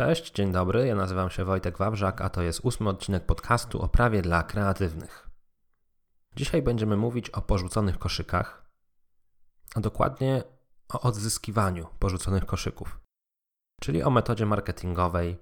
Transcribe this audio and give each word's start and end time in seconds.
Cześć, 0.00 0.32
dzień 0.32 0.52
dobry. 0.52 0.86
Ja 0.86 0.94
nazywam 0.94 1.30
się 1.30 1.44
Wojtek 1.44 1.78
Wawrzak, 1.78 2.20
a 2.20 2.30
to 2.30 2.42
jest 2.42 2.60
ósmy 2.64 2.88
odcinek 2.88 3.26
podcastu 3.26 3.82
o 3.82 3.88
prawie 3.88 4.22
dla 4.22 4.42
kreatywnych. 4.42 5.30
Dzisiaj 6.36 6.62
będziemy 6.62 6.96
mówić 6.96 7.30
o 7.30 7.42
porzuconych 7.42 7.98
koszykach, 7.98 8.70
a 9.74 9.80
dokładnie 9.80 10.42
o 10.88 11.00
odzyskiwaniu 11.00 11.86
porzuconych 11.98 12.46
koszyków, 12.46 13.00
czyli 13.80 14.02
o 14.02 14.10
metodzie 14.10 14.46
marketingowej 14.46 15.38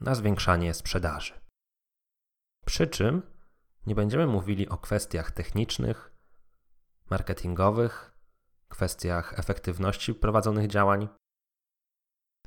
na 0.00 0.14
zwiększanie 0.14 0.74
sprzedaży. 0.74 1.32
Przy 2.66 2.86
czym 2.86 3.22
nie 3.86 3.94
będziemy 3.94 4.26
mówili 4.26 4.68
o 4.68 4.78
kwestiach 4.78 5.30
technicznych, 5.30 6.12
marketingowych, 7.10 8.14
kwestiach 8.68 9.38
efektywności 9.38 10.14
prowadzonych 10.14 10.66
działań, 10.66 11.08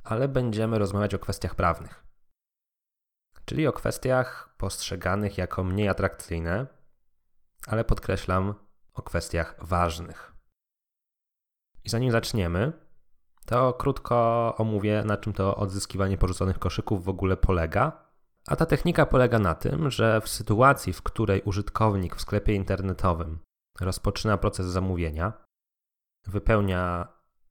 ale 0.06 0.28
będziemy 0.28 0.80
rozmawiać 0.80 1.14
o 1.14 1.20
kwestiach 1.20 1.56
prawnych. 1.56 2.06
Czyli 3.46 3.68
o 3.68 3.74
kwestiach 3.74 4.56
postrzeganych 4.58 5.38
jako 5.38 5.64
mniej 5.64 5.90
atrakcyjne, 5.90 6.68
ale 7.68 7.84
podkreślam 7.84 8.54
o 8.94 9.02
kwestiach 9.02 9.56
ważnych. 9.62 10.34
I 11.84 11.90
zanim 11.90 12.12
zaczniemy, 12.12 12.74
to 13.46 13.74
krótko 13.74 14.56
omówię, 14.58 15.04
na 15.06 15.18
czym 15.18 15.34
to 15.34 15.56
odzyskiwanie 15.56 16.18
porzuconych 16.18 16.60
koszyków 16.60 17.04
w 17.04 17.10
ogóle 17.10 17.38
polega. 17.38 18.06
A 18.48 18.56
ta 18.56 18.66
technika 18.66 19.06
polega 19.06 19.40
na 19.40 19.56
tym, 19.56 19.92
że 19.92 20.22
w 20.22 20.30
sytuacji, 20.30 20.94
w 20.94 21.02
której 21.02 21.42
użytkownik 21.42 22.16
w 22.16 22.22
sklepie 22.22 22.54
internetowym 22.54 23.40
rozpoczyna 23.82 24.38
proces 24.38 24.66
zamówienia, 24.66 25.34
wypełnia 26.28 27.08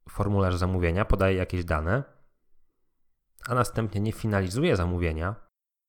formularz 0.09 0.55
zamówienia, 0.55 1.05
podaje 1.05 1.35
jakieś 1.35 1.65
dane, 1.65 2.14
a 3.49 3.55
następnie 3.55 4.01
nie 4.01 4.11
finalizuje 4.11 4.75
zamówienia, 4.75 5.35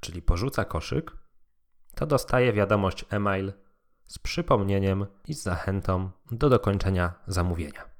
czyli 0.00 0.22
porzuca 0.22 0.64
koszyk, 0.64 1.16
to 1.94 2.06
dostaje 2.06 2.52
wiadomość 2.52 3.04
e-mail 3.10 3.52
z 4.04 4.18
przypomnieniem 4.18 5.06
i 5.28 5.34
z 5.34 5.42
zachętą 5.42 6.10
do 6.30 6.48
dokończenia 6.48 7.14
zamówienia. 7.26 7.90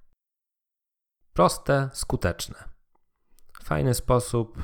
Proste, 1.32 1.90
skuteczne. 1.92 2.64
Fajny 3.62 3.94
sposób, 3.94 4.58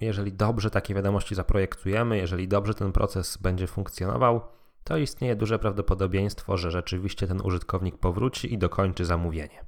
jeżeli 0.00 0.32
dobrze 0.32 0.70
takie 0.70 0.94
wiadomości 0.94 1.34
zaprojektujemy, 1.34 2.16
jeżeli 2.16 2.48
dobrze 2.48 2.74
ten 2.74 2.92
proces 2.92 3.36
będzie 3.36 3.66
funkcjonował, 3.66 4.40
to 4.84 4.96
istnieje 4.96 5.36
duże 5.36 5.58
prawdopodobieństwo, 5.58 6.56
że 6.56 6.70
rzeczywiście 6.70 7.26
ten 7.26 7.40
użytkownik 7.40 7.98
powróci 7.98 8.54
i 8.54 8.58
dokończy 8.58 9.04
zamówienie. 9.04 9.66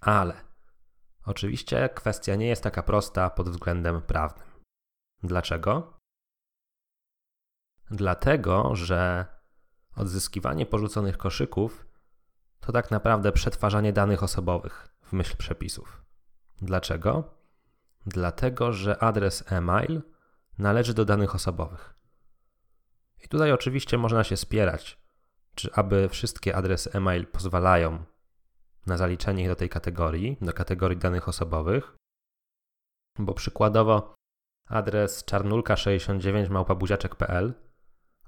Ale 0.00 0.47
Oczywiście 1.28 1.88
kwestia 1.88 2.34
nie 2.34 2.46
jest 2.46 2.62
taka 2.62 2.82
prosta 2.82 3.30
pod 3.30 3.48
względem 3.48 4.02
prawnym. 4.02 4.48
Dlaczego? 5.22 5.98
Dlatego, 7.90 8.74
że 8.74 9.26
odzyskiwanie 9.96 10.66
porzuconych 10.66 11.18
koszyków 11.18 11.86
to 12.60 12.72
tak 12.72 12.90
naprawdę 12.90 13.32
przetwarzanie 13.32 13.92
danych 13.92 14.22
osobowych 14.22 14.88
w 15.02 15.12
myśl 15.12 15.36
przepisów. 15.36 16.04
Dlaczego? 16.62 17.34
Dlatego, 18.06 18.72
że 18.72 19.02
adres 19.02 19.52
e-mail 19.52 20.02
należy 20.58 20.94
do 20.94 21.04
danych 21.04 21.34
osobowych. 21.34 21.94
I 23.24 23.28
tutaj 23.28 23.52
oczywiście 23.52 23.98
można 23.98 24.24
się 24.24 24.36
spierać, 24.36 24.98
czy 25.54 25.72
aby 25.72 26.08
wszystkie 26.08 26.56
adresy 26.56 26.90
e-mail 26.92 27.26
pozwalają 27.26 28.04
na 28.86 28.96
zaliczenie 28.96 29.42
ich 29.42 29.48
do 29.48 29.56
tej 29.56 29.68
kategorii, 29.68 30.36
do 30.40 30.52
kategorii 30.52 30.98
danych 30.98 31.28
osobowych, 31.28 31.96
bo 33.18 33.34
przykładowo 33.34 34.14
adres 34.68 35.24
czarnulka69 35.24 36.50
małpabuziaczek.pl 36.50 37.54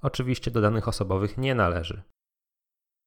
oczywiście 0.02 0.50
do 0.50 0.60
danych 0.60 0.88
osobowych 0.88 1.38
nie 1.38 1.54
należy. 1.54 2.02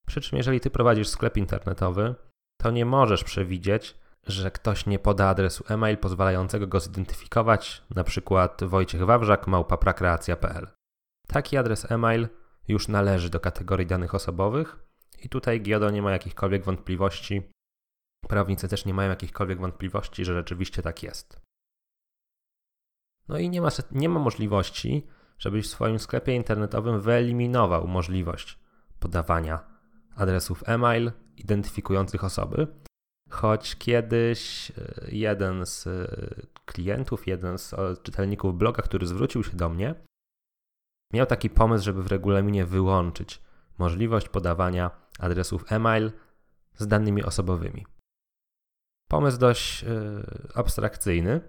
Przy 0.08 0.22
czym 0.22 0.38
jeżeli 0.38 0.60
ty 0.60 0.70
prowadzisz 0.70 1.08
sklep 1.08 1.38
internetowy, 1.38 2.16
to 2.62 2.72
nie 2.72 2.86
możesz 2.86 3.24
przewidzieć, 3.24 3.98
że 4.28 4.52
ktoś 4.52 4.86
nie 4.86 5.00
poda 5.00 5.28
adresu 5.28 5.64
e-mail 5.70 5.98
pozwalającego 5.98 6.68
go 6.68 6.80
zidentyfikować, 6.80 7.84
na 7.90 8.04
przykład 8.04 8.64
Wojciech 8.64 9.06
Wawrzak 9.06 9.48
małpaprakreacja.pl. 9.48 10.68
Taki 11.28 11.58
adres 11.58 11.92
e-mail 11.92 12.28
już 12.68 12.88
należy 12.88 13.30
do 13.30 13.40
kategorii 13.40 13.88
danych 13.88 14.16
osobowych 14.16 14.80
i 15.24 15.30
tutaj 15.30 15.62
Giodo 15.62 15.90
nie 15.90 16.02
ma 16.02 16.12
jakichkolwiek 16.12 16.64
wątpliwości, 16.64 17.42
prawnicy 18.28 18.68
też 18.68 18.86
nie 18.86 18.94
mają 18.94 19.10
jakichkolwiek 19.10 19.60
wątpliwości, 19.60 20.26
że 20.26 20.34
rzeczywiście 20.34 20.82
tak 20.82 21.04
jest. 21.04 21.42
No 23.28 23.38
i 23.38 23.50
nie 23.50 23.62
ma, 23.62 23.70
nie 23.92 24.10
ma 24.10 24.20
możliwości, 24.20 25.08
żebyś 25.38 25.66
w 25.66 25.70
swoim 25.70 26.00
sklepie 26.00 26.36
internetowym 26.36 27.02
wyeliminował 27.02 27.88
możliwość 27.88 28.60
podawania 29.00 29.66
adresów 30.16 30.64
e-mail 30.66 31.12
identyfikujących 31.38 32.24
osoby, 32.24 32.68
choć 33.30 33.76
kiedyś 33.76 34.72
e, 34.72 34.74
jeden 35.12 35.66
z 35.66 35.88
e, 35.88 36.16
klientów, 36.66 37.28
jeden 37.28 37.58
z 37.58 37.76
czytelników 38.04 38.58
bloga, 38.58 38.84
który 38.84 39.08
zwrócił 39.08 39.44
się 39.44 39.58
do 39.58 39.70
mnie, 39.70 39.96
miał 41.14 41.26
taki 41.26 41.50
pomysł, 41.50 41.86
żeby 41.86 42.04
w 42.04 42.08
regulaminie 42.08 42.66
wyłączyć 42.66 43.42
możliwość 43.78 44.30
podawania 44.30 45.03
adresów 45.20 45.72
e-mail 45.72 46.12
z 46.78 46.88
danymi 46.88 47.24
osobowymi. 47.24 47.86
Pomysł 49.10 49.38
dość 49.38 49.84
yy, 49.84 49.90
abstrakcyjny. 50.56 51.42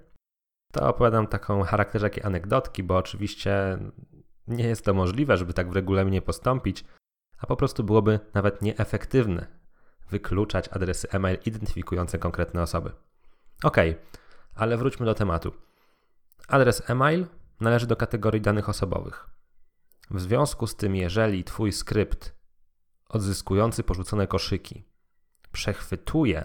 To 0.72 0.88
opowiadam 0.88 1.26
taką 1.26 1.62
charakterze 1.62 2.10
anegdotki, 2.24 2.82
bo 2.82 2.96
oczywiście 2.96 3.78
nie 4.46 4.64
jest 4.64 4.84
to 4.84 4.94
możliwe, 4.94 5.36
żeby 5.36 5.54
tak 5.54 5.70
w 5.70 5.74
regulaminie 5.74 6.22
postąpić, 6.22 6.84
a 7.38 7.46
po 7.46 7.56
prostu 7.56 7.84
byłoby 7.84 8.20
nawet 8.34 8.62
nieefektywne 8.62 9.46
wykluczać 10.10 10.68
adresy 10.68 11.08
e-mail 11.10 11.38
identyfikujące 11.46 12.18
konkretne 12.18 12.62
osoby. 12.62 12.92
Ok, 13.62 13.76
ale 14.54 14.76
wróćmy 14.76 15.06
do 15.06 15.14
tematu. 15.14 15.52
Adres 16.48 16.90
e-mail 16.90 17.26
należy 17.60 17.86
do 17.86 17.96
kategorii 17.96 18.40
danych 18.40 18.68
osobowych. 18.68 19.26
W 20.10 20.20
związku 20.20 20.66
z 20.66 20.76
tym, 20.76 20.96
jeżeli 20.96 21.44
Twój 21.44 21.72
skrypt 21.72 22.33
odzyskujący 23.14 23.82
porzucone 23.82 24.26
koszyki 24.26 24.84
przechwytuje 25.52 26.44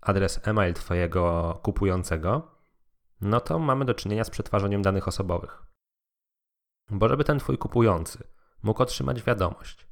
adres 0.00 0.40
e-mail 0.48 0.74
Twojego 0.74 1.54
kupującego, 1.62 2.50
no 3.20 3.40
to 3.40 3.58
mamy 3.58 3.84
do 3.84 3.94
czynienia 3.94 4.24
z 4.24 4.30
przetwarzaniem 4.30 4.82
danych 4.82 5.08
osobowych. 5.08 5.62
Bo 6.90 7.08
żeby 7.08 7.24
ten 7.24 7.38
Twój 7.38 7.58
kupujący 7.58 8.24
mógł 8.62 8.82
otrzymać 8.82 9.22
wiadomość 9.22 9.86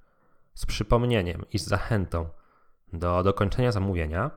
z 0.54 0.66
przypomnieniem 0.66 1.44
i 1.53 1.59
z 1.59 1.66
zachętą 1.66 2.28
do 2.93 3.22
dokończenia 3.22 3.72
zamówienia, 3.72 4.31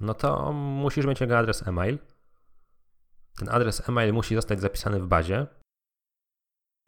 no 0.00 0.14
to 0.14 0.52
musisz 0.52 1.06
mieć 1.06 1.20
jego 1.20 1.38
adres 1.38 1.68
e-mail. 1.68 1.98
Ten 3.38 3.48
adres 3.48 3.88
e-mail 3.88 4.12
musi 4.12 4.34
zostać 4.34 4.60
zapisany 4.60 5.00
w 5.00 5.06
bazie, 5.06 5.46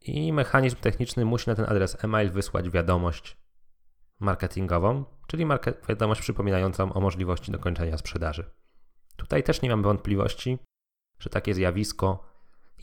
i 0.01 0.33
mechanizm 0.33 0.77
techniczny 0.77 1.25
musi 1.25 1.51
na 1.51 1.57
ten 1.57 1.65
adres 1.65 2.05
e-mail 2.05 2.31
wysłać 2.31 2.71
wiadomość 2.71 3.37
marketingową, 4.21 5.05
czyli 5.27 5.47
wiadomość 5.89 6.21
przypominającą 6.21 6.93
o 6.93 7.01
możliwości 7.01 7.53
dokończenia 7.53 7.99
sprzedaży. 7.99 8.51
Tutaj 9.17 9.43
też 9.43 9.63
nie 9.63 9.71
mam 9.71 9.83
wątpliwości, 9.83 10.59
że 11.19 11.31
takie 11.31 11.55
zjawisko 11.55 12.25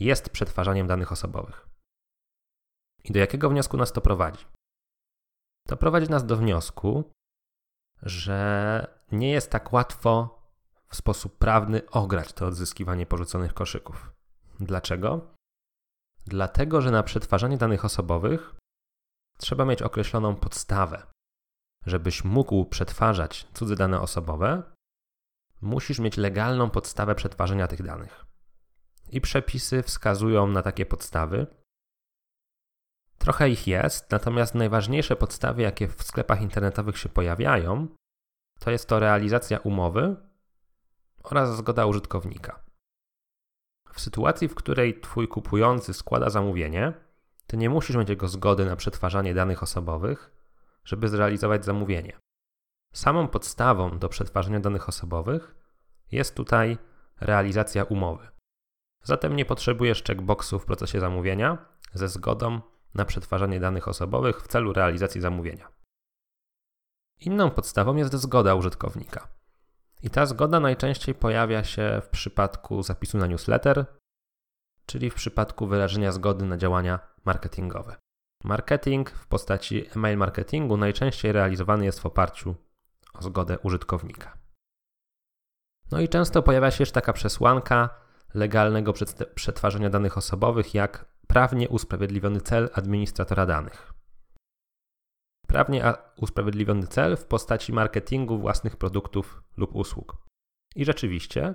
jest 0.00 0.30
przetwarzaniem 0.30 0.86
danych 0.86 1.12
osobowych. 1.12 1.68
I 3.04 3.12
do 3.12 3.18
jakiego 3.18 3.50
wniosku 3.50 3.76
nas 3.76 3.92
to 3.92 4.00
prowadzi? 4.00 4.44
To 5.68 5.76
prowadzi 5.76 6.10
nas 6.10 6.26
do 6.26 6.36
wniosku, 6.36 7.12
że 8.02 8.86
nie 9.12 9.30
jest 9.30 9.50
tak 9.50 9.72
łatwo 9.72 10.42
w 10.88 10.96
sposób 10.96 11.38
prawny 11.38 11.90
ograć 11.90 12.32
to 12.32 12.46
odzyskiwanie 12.46 13.06
porzuconych 13.06 13.54
koszyków. 13.54 14.12
Dlaczego? 14.60 15.33
Dlatego, 16.26 16.80
że 16.80 16.90
na 16.90 17.02
przetwarzanie 17.02 17.56
danych 17.56 17.84
osobowych 17.84 18.54
trzeba 19.38 19.64
mieć 19.64 19.82
określoną 19.82 20.36
podstawę. 20.36 21.06
Żebyś 21.86 22.24
mógł 22.24 22.64
przetwarzać 22.64 23.48
cudze 23.54 23.76
dane 23.76 24.00
osobowe, 24.00 24.62
musisz 25.60 25.98
mieć 25.98 26.16
legalną 26.16 26.70
podstawę 26.70 27.14
przetwarzania 27.14 27.66
tych 27.66 27.82
danych. 27.82 28.26
I 29.10 29.20
przepisy 29.20 29.82
wskazują 29.82 30.46
na 30.46 30.62
takie 30.62 30.86
podstawy. 30.86 31.46
Trochę 33.18 33.50
ich 33.50 33.66
jest, 33.66 34.10
natomiast 34.10 34.54
najważniejsze 34.54 35.16
podstawy, 35.16 35.62
jakie 35.62 35.88
w 35.88 36.02
sklepach 36.02 36.42
internetowych 36.42 36.98
się 36.98 37.08
pojawiają, 37.08 37.88
to 38.58 38.70
jest 38.70 38.88
to 38.88 38.98
realizacja 38.98 39.58
umowy 39.58 40.16
oraz 41.22 41.56
zgoda 41.56 41.86
użytkownika. 41.86 42.64
W 43.94 44.00
sytuacji, 44.00 44.48
w 44.48 44.54
której 44.54 45.00
Twój 45.00 45.28
kupujący 45.28 45.94
składa 45.94 46.30
zamówienie, 46.30 46.92
Ty 47.46 47.56
nie 47.56 47.70
musisz 47.70 47.96
mieć 47.96 48.08
jego 48.08 48.28
zgody 48.28 48.64
na 48.64 48.76
przetwarzanie 48.76 49.34
danych 49.34 49.62
osobowych, 49.62 50.30
żeby 50.84 51.08
zrealizować 51.08 51.64
zamówienie. 51.64 52.18
Samą 52.94 53.28
podstawą 53.28 53.98
do 53.98 54.08
przetwarzania 54.08 54.60
danych 54.60 54.88
osobowych 54.88 55.54
jest 56.12 56.34
tutaj 56.34 56.78
realizacja 57.20 57.84
umowy. 57.84 58.28
Zatem 59.02 59.36
nie 59.36 59.44
potrzebujesz 59.44 60.02
checkboxu 60.02 60.58
w 60.58 60.64
procesie 60.64 61.00
zamówienia 61.00 61.58
ze 61.92 62.08
zgodą 62.08 62.60
na 62.94 63.04
przetwarzanie 63.04 63.60
danych 63.60 63.88
osobowych 63.88 64.42
w 64.42 64.48
celu 64.48 64.72
realizacji 64.72 65.20
zamówienia. 65.20 65.68
Inną 67.20 67.50
podstawą 67.50 67.96
jest 67.96 68.14
zgoda 68.14 68.54
użytkownika. 68.54 69.28
I 70.04 70.10
ta 70.10 70.26
zgoda 70.26 70.60
najczęściej 70.60 71.14
pojawia 71.14 71.64
się 71.64 72.00
w 72.04 72.08
przypadku 72.08 72.82
zapisu 72.82 73.18
na 73.18 73.26
newsletter, 73.26 73.86
czyli 74.86 75.10
w 75.10 75.14
przypadku 75.14 75.66
wyrażenia 75.66 76.12
zgody 76.12 76.44
na 76.44 76.56
działania 76.56 76.98
marketingowe. 77.24 77.96
Marketing 78.44 79.10
w 79.10 79.26
postaci 79.26 79.86
email 79.96 80.18
marketingu 80.18 80.76
najczęściej 80.76 81.32
realizowany 81.32 81.84
jest 81.84 82.00
w 82.00 82.06
oparciu 82.06 82.54
o 83.14 83.22
zgodę 83.22 83.58
użytkownika. 83.58 84.38
No 85.90 86.00
i 86.00 86.08
często 86.08 86.42
pojawia 86.42 86.70
się 86.70 86.82
jeszcze 86.82 86.94
taka 86.94 87.12
przesłanka 87.12 87.88
legalnego 88.34 88.92
przetwarzania 89.34 89.90
danych 89.90 90.18
osobowych, 90.18 90.74
jak 90.74 91.04
prawnie 91.26 91.68
usprawiedliwiony 91.68 92.40
cel 92.40 92.70
administratora 92.74 93.46
danych. 93.46 93.93
Prawnie 95.54 95.92
usprawiedliwiony 96.16 96.86
cel 96.86 97.16
w 97.16 97.24
postaci 97.24 97.72
marketingu 97.72 98.38
własnych 98.38 98.76
produktów 98.76 99.42
lub 99.56 99.74
usług. 99.74 100.16
I 100.76 100.84
rzeczywiście 100.84 101.54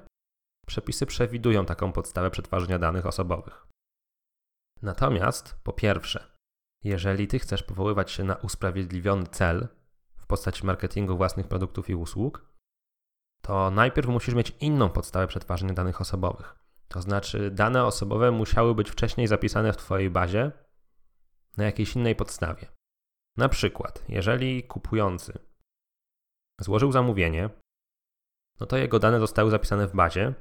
przepisy 0.68 1.06
przewidują 1.06 1.66
taką 1.66 1.92
podstawę 1.92 2.32
przetwarzania 2.32 2.80
danych 2.80 3.06
osobowych. 3.06 3.68
Natomiast, 4.82 5.56
po 5.64 5.74
pierwsze, 5.74 6.32
jeżeli 6.84 7.28
ty 7.28 7.40
chcesz 7.40 7.64
powoływać 7.64 8.12
się 8.12 8.24
na 8.24 8.36
usprawiedliwiony 8.36 9.28
cel 9.28 9.68
w 10.18 10.28
postaci 10.28 10.66
marketingu 10.66 11.18
własnych 11.18 11.48
produktów 11.48 11.90
i 11.90 11.96
usług, 11.96 12.46
to 13.42 13.72
najpierw 13.72 14.08
musisz 14.08 14.36
mieć 14.36 14.56
inną 14.60 14.90
podstawę 14.90 15.28
przetwarzania 15.28 15.74
danych 15.74 16.02
osobowych. 16.02 16.56
To 16.88 17.02
znaczy, 17.02 17.52
dane 17.52 17.86
osobowe 17.86 18.32
musiały 18.32 18.76
być 18.76 18.90
wcześniej 18.90 19.28
zapisane 19.28 19.74
w 19.74 19.78
Twojej 19.78 20.10
bazie 20.10 20.52
na 21.58 21.64
jakiejś 21.64 21.96
innej 21.96 22.16
podstawie. 22.16 22.79
Na 23.40 23.50
przykład, 23.50 24.04
jeżeli 24.10 24.64
kupujący 24.64 25.40
złożył 26.62 26.92
zamówienie, 26.92 27.50
no 28.60 28.66
to 28.66 28.78
jego 28.78 29.00
dane 29.00 29.20
zostały 29.20 29.52
zapisane 29.52 29.88
w 29.88 29.96
bazie 29.96 30.34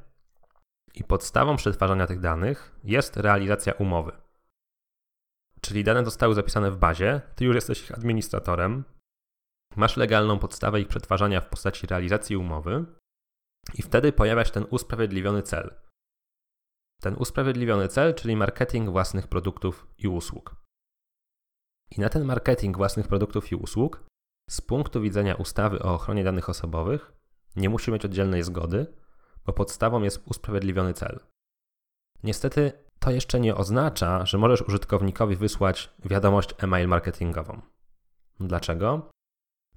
i 0.95 1.05
podstawą 1.05 1.57
przetwarzania 1.57 2.07
tych 2.07 2.21
danych 2.21 2.77
jest 2.85 3.17
realizacja 3.17 3.73
umowy. 3.73 4.13
Czyli 5.61 5.85
dane 5.85 6.05
zostały 6.05 6.35
zapisane 6.35 6.71
w 6.71 6.77
bazie, 6.77 7.21
ty 7.37 7.45
już 7.45 7.55
jesteś 7.55 7.83
ich 7.83 7.93
administratorem, 7.93 8.85
masz 9.77 9.97
legalną 9.97 10.39
podstawę 10.39 10.81
ich 10.81 10.89
przetwarzania 10.89 11.41
w 11.41 11.49
postaci 11.49 11.87
realizacji 11.87 12.37
umowy 12.37 12.85
i 13.75 13.83
wtedy 13.83 14.13
pojawia 14.13 14.45
się 14.45 14.53
ten 14.53 14.67
usprawiedliwiony 14.71 15.43
cel. 15.43 15.75
Ten 17.01 17.15
usprawiedliwiony 17.15 17.89
cel, 17.89 18.15
czyli 18.15 18.37
marketing 18.37 18.91
własnych 18.91 19.29
produktów 19.29 19.87
i 19.99 20.09
usług. 20.09 20.68
I 21.91 22.01
na 22.01 22.09
ten 22.09 22.25
marketing 22.25 22.77
własnych 22.77 23.09
produktów 23.09 23.53
i 23.53 23.55
usług, 23.55 24.05
z 24.51 24.61
punktu 24.61 25.01
widzenia 25.01 25.35
ustawy 25.35 25.79
o 25.83 25.95
ochronie 25.95 26.25
danych 26.25 26.49
osobowych, 26.49 27.13
nie 27.57 27.69
musi 27.69 27.91
mieć 27.93 28.05
oddzielnej 28.05 28.43
zgody, 28.43 28.87
bo 29.47 29.53
podstawą 29.53 30.03
jest 30.03 30.23
usprawiedliwiony 30.27 30.95
cel. 30.95 31.21
Niestety 32.23 32.73
to 32.99 33.11
jeszcze 33.11 33.41
nie 33.41 33.57
oznacza, 33.57 34.27
że 34.27 34.39
możesz 34.39 34.63
użytkownikowi 34.63 35.37
wysłać 35.37 35.91
wiadomość 36.05 36.55
e-mail 36.59 36.89
marketingową. 36.89 37.61
Dlaczego? 38.41 39.11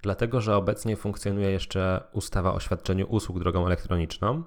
Dlatego, 0.01 0.41
że 0.41 0.55
obecnie 0.55 0.95
funkcjonuje 0.97 1.51
jeszcze 1.51 2.03
ustawa 2.13 2.53
o 2.53 2.59
świadczeniu 2.59 3.07
usług 3.07 3.39
drogą 3.39 3.65
elektroniczną 3.65 4.43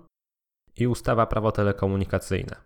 i 0.77 0.87
ustawa 0.87 1.27
prawo 1.27 1.53
telekomunikacyjne. 1.53 2.57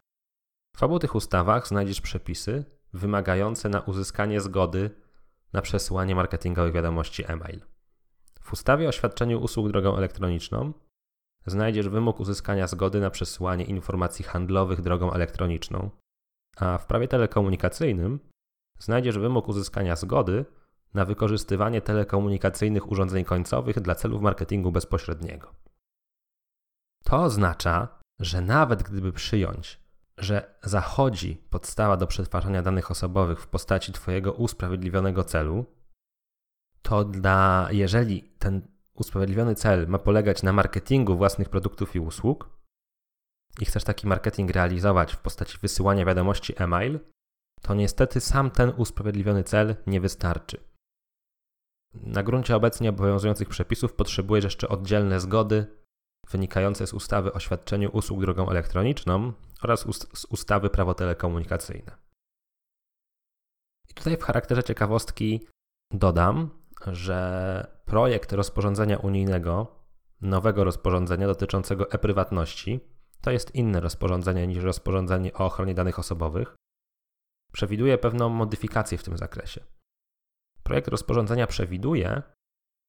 W 0.77 0.83
obu 0.83 0.99
tych 0.99 1.15
ustawach 1.15 1.69
znajdziesz 1.69 2.01
przepisy 2.01 2.65
wymagające 2.93 3.69
na 3.69 3.81
uzyskanie 3.81 4.41
zgody 4.41 4.91
na 5.53 5.63
przesyłanie 5.63 6.15
marketingowych 6.15 6.73
wiadomości 6.73 7.25
e-mail. 7.27 7.61
W 8.41 8.53
ustawie 8.53 8.89
o 8.89 8.93
świadczeniu 8.93 9.41
usług 9.41 9.69
drogą 9.69 9.97
elektroniczną 9.97 10.73
znajdziesz 11.47 11.89
wymóg 11.89 12.21
uzyskania 12.21 12.67
zgody 12.67 13.01
na 13.01 13.11
przesyłanie 13.11 13.65
informacji 13.65 14.25
handlowych 14.25 14.81
drogą 14.81 15.13
elektroniczną, 15.13 15.91
a 16.57 16.79
w 16.79 16.87
prawie 16.87 17.09
telekomunikacyjnym 17.09 18.21
znajdziesz 18.79 19.19
wymóg 19.19 19.49
uzyskania 19.49 19.97
zgody 19.97 20.45
na 20.95 21.05
wykorzystywanie 21.05 21.81
telekomunikacyjnych 21.81 22.91
urządzeń 22.91 23.25
końcowych 23.25 23.81
dla 23.81 23.95
celów 23.95 24.23
marketingu 24.23 24.73
bezpośredniego. 24.73 25.55
To 27.05 27.23
oznacza, 27.23 27.99
że 28.21 28.41
nawet 28.41 28.83
gdyby 28.83 29.13
przyjąć, 29.13 29.81
że 30.19 30.55
zachodzi 30.63 31.37
podstawa 31.51 31.97
do 31.97 32.07
przetwarzania 32.07 32.63
danych 32.63 32.91
osobowych 32.91 33.41
w 33.41 33.47
postaci 33.47 33.93
Twojego 33.93 34.33
usprawiedliwionego 34.33 35.25
celu, 35.25 35.67
to 36.83 37.05
dla, 37.05 37.69
jeżeli 37.71 38.23
ten 38.23 38.63
usprawiedliwiony 38.95 39.55
cel 39.55 39.89
ma 39.89 39.99
polegać 39.99 40.43
na 40.43 40.53
marketingu 40.53 41.17
własnych 41.17 41.49
produktów 41.49 41.97
i 41.97 42.01
usług 42.01 42.59
i 43.61 43.65
chcesz 43.65 43.85
taki 43.85 44.07
marketing 44.07 44.51
realizować 44.51 45.15
w 45.15 45.19
postaci 45.19 45.59
wysyłania 45.63 46.05
wiadomości 46.05 46.55
e-mail, 46.57 47.01
to 47.63 47.75
niestety 47.75 48.21
sam 48.21 48.51
ten 48.51 48.73
usprawiedliwiony 48.77 49.45
cel 49.45 49.77
nie 49.87 50.01
wystarczy. 50.01 50.61
Na 51.95 52.23
gruncie 52.23 52.57
obecnie 52.57 52.91
obowiązujących 52.91 53.49
przepisów 53.49 53.93
potrzebujesz 53.93 54.45
jeszcze 54.45 54.69
oddzielne 54.69 55.21
zgody 55.21 55.79
wynikające 56.31 56.87
z 56.87 56.95
ustawy 56.95 57.33
o 57.33 57.41
świadczeniu 57.41 57.91
usług 57.93 58.21
drogą 58.21 58.51
elektroniczną 58.51 59.33
oraz 59.63 59.81
z 60.15 60.25
ustawy 60.25 60.71
prawo 60.71 60.95
telekomunikacyjne. 60.95 61.97
I 63.89 63.95
tutaj 63.95 64.17
w 64.17 64.23
charakterze 64.23 64.63
ciekawostki 64.63 65.47
dodam, 65.93 66.51
że 66.87 67.81
projekt 67.85 68.33
rozporządzenia 68.33 68.99
unijnego, 68.99 69.85
nowego 70.21 70.65
rozporządzenia 70.65 71.27
dotyczącego 71.27 71.91
e-prywatności, 71.91 72.81
to 73.21 73.31
jest 73.31 73.55
inne 73.55 73.81
rozporządzenie 73.81 74.47
niż 74.47 74.65
rozporządzenie 74.65 75.33
o 75.33 75.47
ochronie 75.47 75.75
danych 75.75 75.99
osobowych, 75.99 76.57
przewiduje 77.53 77.99
pewną 77.99 78.29
modyfikację 78.29 78.99
w 78.99 79.03
tym 79.03 79.19
zakresie. 79.19 79.65
Projekt 80.63 80.89
rozporządzenia 80.89 81.47
przewiduje, 81.47 82.23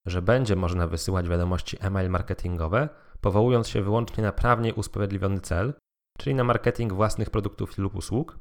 że 0.06 0.22
będzie 0.22 0.56
można 0.56 0.88
wysyłać 0.88 1.30
wiadomości 1.30 1.78
e-mail 1.81 2.10
marketingowe, 2.10 2.90
powołując 3.22 3.68
się 3.68 3.81
wyłącznie 3.81 4.24
na 4.24 4.31
prawnie 4.31 4.74
usprawiedliwiony 4.74 5.42
cel, 5.42 5.74
czyli 6.18 6.36
na 6.36 6.44
marketing 6.44 6.94
własnych 6.94 7.30
produktów 7.30 7.78
lub 7.78 7.96
usług, 7.96 8.40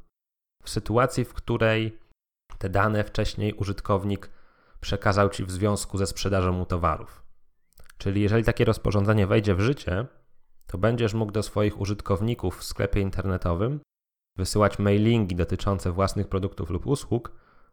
w 0.62 0.70
sytuacji, 0.70 1.24
w 1.24 1.34
której 1.34 1.98
te 2.58 2.68
dane 2.68 3.04
wcześniej 3.04 3.52
użytkownik 3.52 4.30
przekazał 4.80 5.28
Ci 5.28 5.44
w 5.44 5.50
związku 5.50 5.98
ze 5.98 6.06
sprzedażą 6.06 6.52
mu 6.52 6.66
towarów. 6.66 7.22
Czyli 7.98 8.20
jeżeli 8.20 8.44
takie 8.44 8.64
rozporządzenie 8.64 9.26
wejdzie 9.26 9.54
w 9.54 9.60
życie, 9.60 10.06
to 10.66 10.78
będziesz 10.78 11.14
mógł 11.14 11.32
do 11.32 11.42
swoich 11.42 11.80
użytkowników 11.80 12.58
w 12.58 12.64
sklepie 12.64 13.00
internetowym 13.00 13.80
wysyłać 14.36 14.78
mailingi 14.78 15.36
dotyczące 15.36 15.92
własnych 15.92 16.28
produktów 16.28 16.70
lub 16.70 16.86
usług 16.86 17.32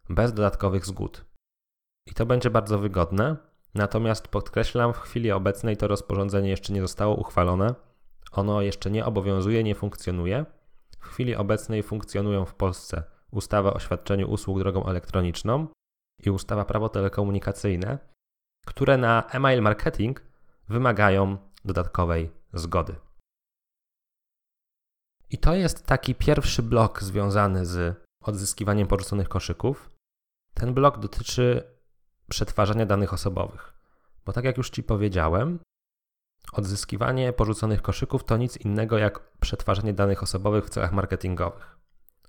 bez 0.10 0.34
dodatkowych 0.34 0.86
zgód. 0.86 1.26
I 2.08 2.14
to 2.14 2.26
będzie 2.26 2.50
bardzo 2.50 2.80
wygodne, 2.80 3.38
natomiast 3.76 4.28
podkreślam, 4.28 4.94
w 4.94 4.98
chwili 4.98 5.32
obecnej 5.32 5.78
to 5.78 5.88
rozporządzenie 5.88 6.50
jeszcze 6.50 6.74
nie 6.74 6.82
zostało 6.82 7.16
uchwalone, 7.16 7.76
ono 8.32 8.62
jeszcze 8.62 8.92
nie 8.92 9.06
obowiązuje, 9.06 9.64
nie 9.64 9.76
funkcjonuje. 9.76 10.46
W 11.00 11.08
chwili 11.08 11.36
obecnej 11.36 11.84
funkcjonują 11.84 12.46
w 12.46 12.54
Polsce 12.54 13.04
ustawa 13.32 13.74
o 13.74 13.80
świadczeniu 13.80 14.32
usług 14.32 14.60
drogą 14.60 14.86
elektroniczną 14.86 15.68
i 16.26 16.30
ustawa 16.30 16.66
prawo 16.66 16.90
telekomunikacyjne, 16.90 18.00
które 18.66 18.98
na 18.98 19.24
email 19.32 19.62
marketing 19.62 20.22
wymagają 20.70 21.38
dodatkowej 21.66 22.32
zgody. 22.54 22.96
I 25.30 25.38
to 25.38 25.56
jest 25.56 25.86
taki 25.86 26.16
pierwszy 26.16 26.64
blok 26.64 27.04
związany 27.04 27.66
z 27.66 28.02
odzyskiwaniem 28.24 28.88
porzuconych 28.88 29.30
koszyków. 29.30 29.92
Ten 30.54 30.74
blok 30.74 31.00
dotyczy 31.00 31.75
przetwarzania 32.30 32.86
danych 32.86 33.14
osobowych. 33.14 33.74
Bo 34.26 34.34
tak 34.34 34.46
jak 34.46 34.58
już 34.58 34.70
Ci 34.70 34.84
powiedziałem, 34.84 35.60
odzyskiwanie 36.54 37.34
porzuconych 37.34 37.82
koszyków 37.82 38.24
to 38.24 38.38
nic 38.38 38.58
innego 38.58 38.98
jak 38.98 39.38
przetwarzanie 39.40 39.94
danych 39.94 40.24
osobowych 40.24 40.66
w 40.66 40.70
celach 40.70 40.94
marketingowych. 40.94 41.78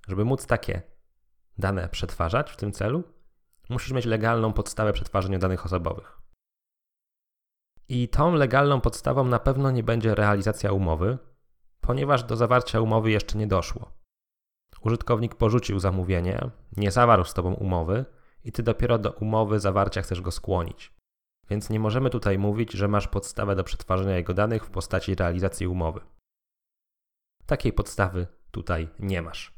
Żeby 0.09 0.25
móc 0.25 0.47
takie 0.47 0.83
dane 1.59 1.89
przetwarzać 1.89 2.51
w 2.51 2.57
tym 2.57 2.73
celu, 2.73 3.05
musisz 3.69 3.93
mieć 3.93 4.05
legalną 4.05 4.53
podstawę 4.53 4.93
przetwarzania 4.93 5.39
danych 5.39 5.67
osobowych. 5.67 6.21
I 7.89 8.09
tą 8.09 8.35
legalną 8.35 8.81
podstawą 8.81 9.25
na 9.25 9.39
pewno 9.39 9.71
nie 9.71 9.83
będzie 9.83 10.15
realizacja 10.15 10.73
umowy, 10.73 11.19
ponieważ 11.81 12.25
do 12.25 12.37
zawarcia 12.37 12.81
umowy 12.81 13.11
jeszcze 13.11 13.39
nie 13.39 13.47
doszło. 13.47 13.93
Użytkownik 14.81 15.35
porzucił 15.35 15.79
zamówienie, 15.79 16.51
nie 16.77 16.91
zawarł 16.91 17.25
z 17.25 17.35
Tobą 17.35 17.55
umowy 17.55 18.05
i 18.47 18.53
Ty 18.53 18.63
dopiero 18.63 18.99
do 18.99 19.13
umowy 19.13 19.61
zawarcia 19.61 20.03
chcesz 20.03 20.21
go 20.21 20.31
skłonić. 20.31 20.93
Więc 21.51 21.71
nie 21.71 21.81
możemy 21.81 22.11
tutaj 22.11 22.39
mówić, 22.39 22.73
że 22.73 22.89
masz 22.89 23.09
podstawę 23.09 23.57
do 23.57 23.65
przetwarzania 23.65 24.17
jego 24.17 24.35
danych 24.35 24.65
w 24.65 24.71
postaci 24.71 25.15
realizacji 25.15 25.67
umowy. 25.67 26.01
Takiej 27.47 27.73
podstawy 27.73 28.27
tutaj 28.51 28.89
nie 28.99 29.23
masz. 29.23 29.55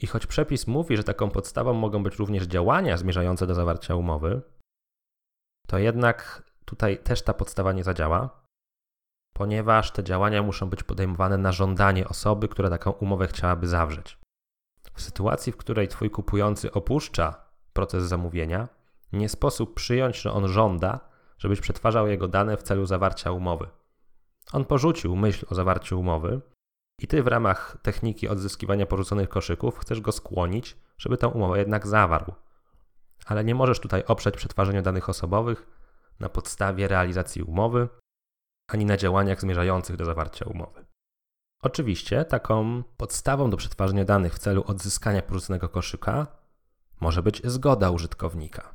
I 0.00 0.06
choć 0.06 0.26
przepis 0.26 0.66
mówi, 0.66 0.96
że 0.96 1.04
taką 1.04 1.30
podstawą 1.30 1.74
mogą 1.74 2.02
być 2.02 2.16
również 2.16 2.44
działania 2.44 2.96
zmierzające 2.96 3.46
do 3.46 3.54
zawarcia 3.54 3.94
umowy, 3.94 4.42
to 5.66 5.78
jednak 5.78 6.42
tutaj 6.64 6.98
też 6.98 7.22
ta 7.22 7.34
podstawa 7.34 7.72
nie 7.72 7.84
zadziała, 7.84 8.42
ponieważ 9.34 9.92
te 9.92 10.04
działania 10.04 10.42
muszą 10.42 10.70
być 10.70 10.82
podejmowane 10.82 11.38
na 11.38 11.52
żądanie 11.52 12.08
osoby, 12.08 12.48
która 12.48 12.70
taką 12.70 12.90
umowę 12.90 13.26
chciałaby 13.26 13.68
zawrzeć. 13.68 14.19
W 14.94 15.02
sytuacji, 15.02 15.52
w 15.52 15.56
której 15.56 15.88
Twój 15.88 16.10
kupujący 16.10 16.72
opuszcza 16.72 17.44
proces 17.72 18.04
zamówienia, 18.04 18.68
nie 19.12 19.28
sposób 19.28 19.74
przyjąć, 19.74 20.20
że 20.20 20.32
on 20.32 20.48
żąda, 20.48 21.00
żebyś 21.38 21.60
przetwarzał 21.60 22.06
jego 22.08 22.28
dane 22.28 22.56
w 22.56 22.62
celu 22.62 22.86
zawarcia 22.86 23.32
umowy. 23.32 23.68
On 24.52 24.64
porzucił 24.64 25.16
myśl 25.16 25.46
o 25.50 25.54
zawarciu 25.54 26.00
umowy 26.00 26.40
i 26.98 27.06
ty 27.06 27.22
w 27.22 27.26
ramach 27.26 27.76
techniki 27.82 28.28
odzyskiwania 28.28 28.86
porzuconych 28.86 29.28
koszyków 29.28 29.78
chcesz 29.78 30.00
go 30.00 30.12
skłonić, 30.12 30.76
żeby 30.98 31.16
tę 31.16 31.28
umowę 31.28 31.58
jednak 31.58 31.86
zawarł. 31.86 32.32
Ale 33.26 33.44
nie 33.44 33.54
możesz 33.54 33.80
tutaj 33.80 34.04
oprzeć 34.04 34.36
przetwarzania 34.36 34.82
danych 34.82 35.08
osobowych 35.08 35.66
na 36.20 36.28
podstawie 36.28 36.88
realizacji 36.88 37.42
umowy, 37.42 37.88
ani 38.68 38.84
na 38.84 38.96
działaniach 38.96 39.40
zmierzających 39.40 39.96
do 39.96 40.04
zawarcia 40.04 40.44
umowy. 40.44 40.89
Oczywiście 41.62 42.24
taką 42.24 42.82
podstawą 42.96 43.50
do 43.50 43.56
przetwarzania 43.56 44.04
danych 44.04 44.34
w 44.34 44.38
celu 44.38 44.64
odzyskania 44.66 45.22
porzuconego 45.22 45.68
koszyka 45.68 46.26
może 47.00 47.22
być 47.22 47.42
zgoda 47.44 47.90
użytkownika. 47.90 48.74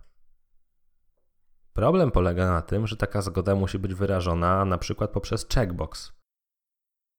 Problem 1.74 2.12
polega 2.12 2.52
na 2.52 2.62
tym, 2.62 2.88
że 2.88 2.98
taka 2.98 3.22
zgoda 3.22 3.56
musi 3.56 3.80
być 3.80 3.94
wyrażona 3.94 4.66
na 4.66 4.78
przykład 4.78 5.12
poprzez 5.12 5.48
checkbox. 5.54 6.14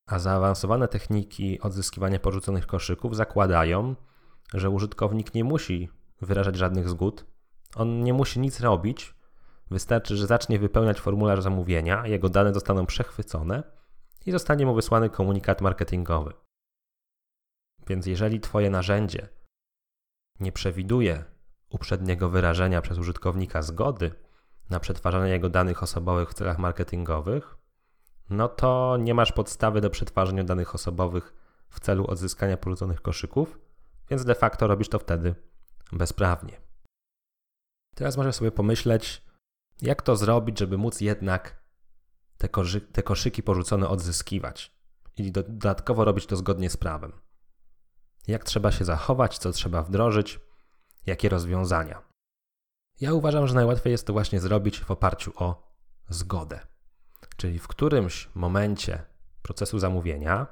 A 0.06 0.18
zaawansowane 0.18 0.88
techniki 0.88 1.60
odzyskiwania 1.60 2.18
porzuconych 2.18 2.66
koszyków 2.66 3.16
zakładają, 3.16 3.94
że 4.54 4.70
użytkownik 4.70 5.34
nie 5.34 5.44
musi 5.44 5.88
wyrażać 6.22 6.56
żadnych 6.56 6.88
zgód, 6.88 7.26
on 7.74 8.04
nie 8.04 8.12
musi 8.12 8.40
nic 8.40 8.60
robić, 8.60 9.14
wystarczy, 9.70 10.16
że 10.16 10.26
zacznie 10.26 10.58
wypełniać 10.58 11.00
formularz 11.00 11.42
zamówienia, 11.42 12.06
jego 12.06 12.28
dane 12.28 12.54
zostaną 12.54 12.86
przechwycone 12.86 13.75
i 14.26 14.32
zostanie 14.32 14.66
mu 14.66 14.74
wysłany 14.74 15.10
komunikat 15.10 15.60
marketingowy. 15.60 16.32
Więc 17.86 18.06
jeżeli 18.06 18.40
Twoje 18.40 18.70
narzędzie 18.70 19.28
nie 20.40 20.52
przewiduje 20.52 21.24
uprzedniego 21.70 22.28
wyrażenia 22.28 22.82
przez 22.82 22.98
użytkownika 22.98 23.62
zgody 23.62 24.10
na 24.70 24.80
przetwarzanie 24.80 25.32
jego 25.32 25.48
danych 25.48 25.82
osobowych 25.82 26.30
w 26.30 26.34
celach 26.34 26.58
marketingowych, 26.58 27.56
no 28.30 28.48
to 28.48 28.96
nie 29.00 29.14
masz 29.14 29.32
podstawy 29.32 29.80
do 29.80 29.90
przetwarzania 29.90 30.44
danych 30.44 30.74
osobowych 30.74 31.34
w 31.68 31.80
celu 31.80 32.06
odzyskania 32.06 32.56
porzuconych 32.56 33.02
koszyków, 33.02 33.58
więc 34.10 34.24
de 34.24 34.34
facto 34.34 34.66
robisz 34.66 34.88
to 34.88 34.98
wtedy 34.98 35.34
bezprawnie. 35.92 36.60
Teraz 37.94 38.16
możesz 38.16 38.34
sobie 38.34 38.52
pomyśleć, 38.52 39.22
jak 39.82 40.02
to 40.02 40.16
zrobić, 40.16 40.58
żeby 40.58 40.78
móc 40.78 41.00
jednak 41.00 41.65
te, 42.38 42.48
te 42.92 43.02
koszyki 43.02 43.42
porzucone 43.42 43.88
odzyskiwać 43.88 44.76
i 45.16 45.32
do 45.32 45.42
dodatkowo 45.42 46.04
robić 46.04 46.26
to 46.26 46.36
zgodnie 46.36 46.70
z 46.70 46.76
prawem. 46.76 47.12
Jak 48.26 48.44
trzeba 48.44 48.72
się 48.72 48.84
zachować, 48.84 49.38
co 49.38 49.52
trzeba 49.52 49.82
wdrożyć, 49.82 50.40
jakie 51.06 51.28
rozwiązania. 51.28 52.02
Ja 53.00 53.12
uważam, 53.12 53.46
że 53.46 53.54
najłatwiej 53.54 53.90
jest 53.90 54.06
to 54.06 54.12
właśnie 54.12 54.40
zrobić 54.40 54.80
w 54.80 54.90
oparciu 54.90 55.32
o 55.36 55.72
zgodę. 56.08 56.60
Czyli 57.36 57.58
w 57.58 57.68
którymś 57.68 58.28
momencie 58.34 59.04
procesu 59.42 59.78
zamówienia 59.78 60.46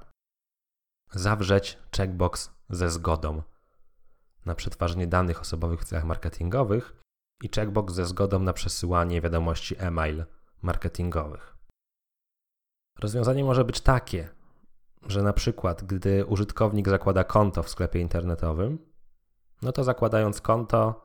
zawrzeć 1.10 1.78
checkbox 1.96 2.50
ze 2.70 2.90
zgodą 2.90 3.42
na 4.46 4.54
przetwarzanie 4.54 5.06
danych 5.06 5.40
osobowych 5.40 5.80
w 5.80 5.84
celach 5.84 6.04
marketingowych 6.04 6.94
i 7.42 7.48
checkbox 7.48 7.94
ze 7.94 8.06
zgodą 8.06 8.38
na 8.38 8.52
przesyłanie 8.52 9.20
wiadomości 9.20 9.76
e-mail 9.78 10.24
marketingowych. 10.62 11.53
Rozwiązanie 13.00 13.44
może 13.44 13.64
być 13.64 13.80
takie, 13.80 14.28
że 15.06 15.22
na 15.22 15.32
przykład 15.32 15.84
gdy 15.84 16.26
użytkownik 16.26 16.88
zakłada 16.88 17.24
konto 17.24 17.62
w 17.62 17.68
sklepie 17.68 18.00
internetowym, 18.00 18.78
no 19.62 19.72
to 19.72 19.84
zakładając 19.84 20.40
konto 20.40 21.04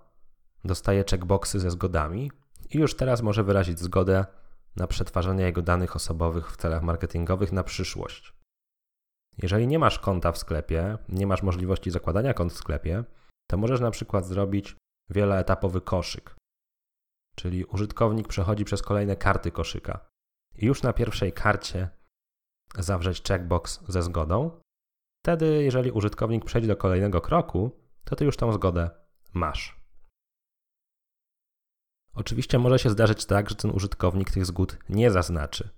dostaje 0.66 1.04
checkboxy 1.10 1.60
ze 1.60 1.72
zgodami 1.72 2.32
i 2.70 2.78
już 2.78 2.96
teraz 2.96 3.22
może 3.22 3.44
wyrazić 3.44 3.80
zgodę 3.80 4.26
na 4.76 4.88
przetwarzanie 4.88 5.44
jego 5.44 5.62
danych 5.62 5.96
osobowych 5.96 6.52
w 6.52 6.58
celach 6.58 6.84
marketingowych 6.84 7.52
na 7.52 7.64
przyszłość. 7.64 8.34
Jeżeli 9.38 9.68
nie 9.68 9.80
masz 9.80 10.00
konta 10.00 10.32
w 10.32 10.38
sklepie, 10.38 10.98
nie 11.10 11.28
masz 11.28 11.44
możliwości 11.44 11.92
zakładania 11.92 12.34
kont 12.34 12.54
w 12.54 12.58
sklepie, 12.58 13.04
to 13.50 13.58
możesz 13.58 13.80
na 13.80 13.92
przykład 13.92 14.26
zrobić 14.26 14.76
wieloetapowy 15.10 15.82
koszyk. 15.82 16.36
Czyli 17.36 17.66
użytkownik 17.66 18.28
przechodzi 18.28 18.66
przez 18.66 18.82
kolejne 18.82 19.16
karty 19.16 19.52
koszyka 19.52 20.09
już 20.62 20.84
na 20.84 20.94
pierwszej 20.94 21.34
karcie 21.34 21.90
zawrzeć 22.78 23.24
checkbox 23.24 23.80
ze 23.88 24.04
zgodą. 24.04 24.62
Wtedy, 25.24 25.64
jeżeli 25.64 25.92
użytkownik 25.92 26.46
przejdzie 26.46 26.68
do 26.68 26.76
kolejnego 26.76 27.22
kroku, 27.22 27.72
to 28.04 28.16
ty 28.16 28.26
już 28.26 28.38
tą 28.38 28.54
zgodę 28.54 28.90
masz. 29.34 29.80
Oczywiście 32.14 32.60
może 32.60 32.80
się 32.80 32.90
zdarzyć 32.90 33.26
tak, 33.26 33.50
że 33.50 33.56
ten 33.56 33.72
użytkownik 33.72 34.32
tych 34.32 34.46
zgód 34.46 34.78
nie 34.90 35.12
zaznaczy. 35.12 35.70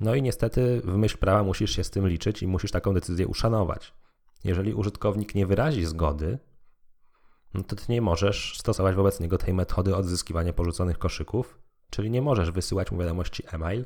No 0.00 0.14
i 0.14 0.22
niestety 0.22 0.80
w 0.84 0.96
myśl 0.96 1.18
prawa 1.18 1.42
musisz 1.42 1.70
się 1.70 1.84
z 1.84 1.90
tym 1.90 2.08
liczyć 2.08 2.42
i 2.42 2.46
musisz 2.46 2.70
taką 2.70 2.94
decyzję 2.94 3.26
uszanować. 3.26 3.94
Jeżeli 4.44 4.74
użytkownik 4.74 5.34
nie 5.34 5.46
wyrazi 5.46 5.86
zgody, 5.86 6.38
no 7.54 7.62
to 7.62 7.76
ty 7.76 7.82
nie 7.88 8.02
możesz 8.02 8.58
stosować 8.58 8.96
wobec 8.96 9.20
niego 9.20 9.38
tej 9.38 9.54
metody 9.54 9.96
odzyskiwania 9.96 10.52
porzuconych 10.52 10.98
koszyków, 10.98 11.58
czyli 11.90 12.10
nie 12.10 12.22
możesz 12.22 12.50
wysyłać 12.50 12.92
mu 12.92 12.98
wiadomości 12.98 13.42
e-mail, 13.52 13.84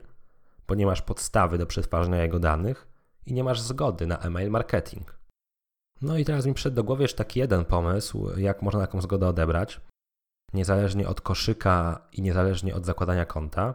bo 0.68 0.74
nie 0.74 0.86
masz 0.86 1.02
podstawy 1.02 1.58
do 1.58 1.66
przetwarzania 1.66 2.22
jego 2.22 2.38
danych 2.38 2.88
i 3.26 3.32
nie 3.32 3.44
masz 3.44 3.60
zgody 3.60 4.06
na 4.06 4.18
e-mail 4.18 4.50
marketing. 4.50 5.18
No 6.02 6.18
i 6.18 6.24
teraz 6.24 6.46
mi 6.46 6.54
przyszedł 6.54 6.76
do 6.76 6.84
głowy 6.84 7.02
jeszcze 7.02 7.18
taki 7.18 7.40
jeden 7.40 7.64
pomysł, 7.64 8.28
jak 8.36 8.62
można 8.62 8.80
taką 8.80 9.00
zgodę 9.00 9.28
odebrać 9.28 9.80
niezależnie 10.54 11.08
od 11.08 11.20
koszyka 11.20 12.08
i 12.12 12.22
niezależnie 12.22 12.74
od 12.74 12.86
zakładania 12.86 13.24
konta. 13.24 13.74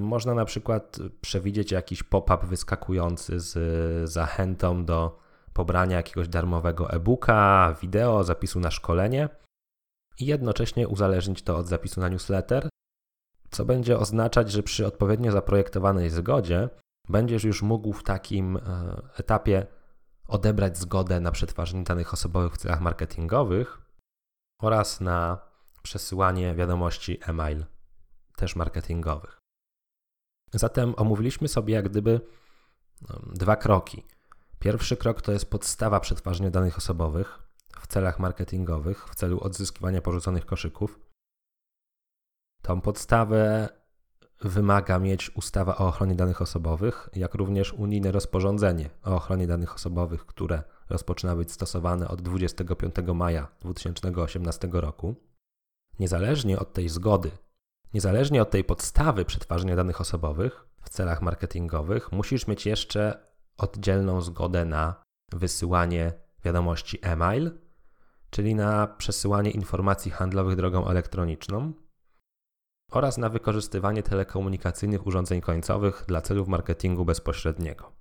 Można 0.00 0.34
na 0.34 0.44
przykład 0.44 0.98
przewidzieć 1.20 1.72
jakiś 1.72 2.02
pop-up 2.02 2.46
wyskakujący 2.46 3.40
z 3.40 4.10
zachętą 4.10 4.84
do 4.84 5.18
pobrania 5.52 5.96
jakiegoś 5.96 6.28
darmowego 6.28 6.90
e-booka, 6.90 7.74
wideo, 7.82 8.24
zapisu 8.24 8.60
na 8.60 8.70
szkolenie 8.70 9.28
i 10.18 10.26
jednocześnie 10.26 10.88
uzależnić 10.88 11.42
to 11.42 11.56
od 11.56 11.68
zapisu 11.68 12.00
na 12.00 12.08
newsletter, 12.08 12.68
co 13.56 13.64
będzie 13.64 13.98
oznaczać, 13.98 14.50
że 14.50 14.62
przy 14.62 14.86
odpowiednio 14.86 15.32
zaprojektowanej 15.32 16.10
zgodzie 16.10 16.68
będziesz 17.08 17.44
już 17.44 17.62
mógł 17.62 17.92
w 17.92 18.02
takim 18.02 18.56
e, 18.56 18.60
etapie 19.18 19.66
odebrać 20.28 20.78
zgodę 20.78 21.20
na 21.20 21.30
przetwarzanie 21.30 21.84
danych 21.84 22.12
osobowych 22.12 22.52
w 22.52 22.56
celach 22.56 22.80
marketingowych 22.80 23.80
oraz 24.62 25.00
na 25.00 25.38
przesyłanie 25.82 26.54
wiadomości 26.54 27.18
e-mail, 27.26 27.64
też 28.36 28.56
marketingowych. 28.56 29.38
Zatem 30.52 30.94
omówiliśmy 30.96 31.48
sobie 31.48 31.74
jak 31.74 31.88
gdyby 31.88 32.20
no, 33.08 33.20
dwa 33.32 33.56
kroki. 33.56 34.06
Pierwszy 34.58 34.96
krok 34.96 35.22
to 35.22 35.32
jest 35.32 35.50
podstawa 35.50 36.00
przetwarzania 36.00 36.50
danych 36.50 36.76
osobowych 36.78 37.38
w 37.80 37.86
celach 37.86 38.18
marketingowych, 38.18 39.08
w 39.08 39.14
celu 39.14 39.40
odzyskiwania 39.40 40.02
porzuconych 40.02 40.46
koszyków. 40.46 41.05
Tą 42.66 42.80
podstawę 42.80 43.68
wymaga 44.40 44.98
mieć 44.98 45.36
ustawa 45.36 45.76
o 45.76 45.86
ochronie 45.86 46.14
danych 46.14 46.42
osobowych, 46.42 47.08
jak 47.16 47.34
również 47.34 47.72
unijne 47.72 48.12
rozporządzenie 48.12 48.90
o 49.04 49.14
ochronie 49.14 49.46
danych 49.46 49.74
osobowych, 49.74 50.26
które 50.26 50.62
rozpoczyna 50.90 51.36
być 51.36 51.52
stosowane 51.52 52.08
od 52.08 52.22
25 52.22 52.94
maja 53.14 53.48
2018 53.60 54.68
roku. 54.72 55.14
Niezależnie 55.98 56.58
od 56.58 56.72
tej 56.72 56.88
zgody, 56.88 57.30
niezależnie 57.94 58.42
od 58.42 58.50
tej 58.50 58.64
podstawy 58.64 59.24
przetwarzania 59.24 59.76
danych 59.76 60.00
osobowych 60.00 60.66
w 60.82 60.88
celach 60.88 61.22
marketingowych, 61.22 62.12
musisz 62.12 62.46
mieć 62.46 62.66
jeszcze 62.66 63.26
oddzielną 63.58 64.20
zgodę 64.20 64.64
na 64.64 65.02
wysyłanie 65.32 66.12
wiadomości 66.44 66.98
e-mail, 67.02 67.50
czyli 68.30 68.54
na 68.54 68.86
przesyłanie 68.86 69.50
informacji 69.50 70.10
handlowych 70.10 70.56
drogą 70.56 70.88
elektroniczną 70.88 71.72
oraz 72.90 73.18
na 73.18 73.28
wykorzystywanie 73.28 74.02
telekomunikacyjnych 74.02 75.06
urządzeń 75.06 75.40
końcowych 75.40 76.04
dla 76.08 76.20
celów 76.20 76.48
marketingu 76.48 77.04
bezpośredniego. 77.04 77.92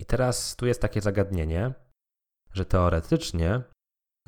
I 0.00 0.06
teraz 0.06 0.56
tu 0.56 0.66
jest 0.66 0.80
takie 0.80 1.00
zagadnienie, 1.00 1.74
że 2.52 2.64
teoretycznie 2.64 3.62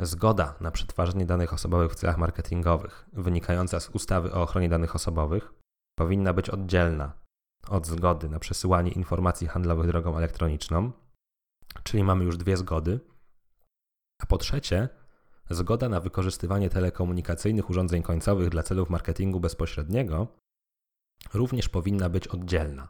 Zgoda 0.01 0.55
na 0.61 0.71
przetwarzanie 0.71 1.27
danych 1.27 1.53
osobowych 1.53 1.93
w 1.93 1.95
celach 1.95 2.19
marketingowych, 2.19 3.09
wynikająca 3.13 3.81
z 3.81 3.89
ustawy 3.89 4.33
o 4.33 4.43
ochronie 4.43 4.69
danych 4.69 4.95
osobowych, 4.95 5.55
powinna 5.99 6.33
być 6.33 6.51
oddzielna 6.51 7.13
od 7.69 7.87
zgody 7.87 8.29
na 8.29 8.39
przesyłanie 8.39 8.91
informacji 8.93 9.47
handlowych 9.47 9.87
drogą 9.87 10.17
elektroniczną, 10.17 10.93
czyli 11.83 12.05
mamy 12.05 12.25
już 12.25 12.37
dwie 12.37 12.57
zgody. 12.57 13.01
A 14.23 14.27
po 14.27 14.39
trzecie, 14.39 14.89
zgoda 15.51 15.89
na 15.89 16.01
wykorzystywanie 16.01 16.71
telekomunikacyjnych 16.71 17.71
urządzeń 17.71 18.03
końcowych 18.03 18.49
dla 18.49 18.63
celów 18.63 18.91
marketingu 18.91 19.41
bezpośredniego 19.41 20.27
również 21.35 21.69
powinna 21.69 22.09
być 22.09 22.29
oddzielna. 22.29 22.89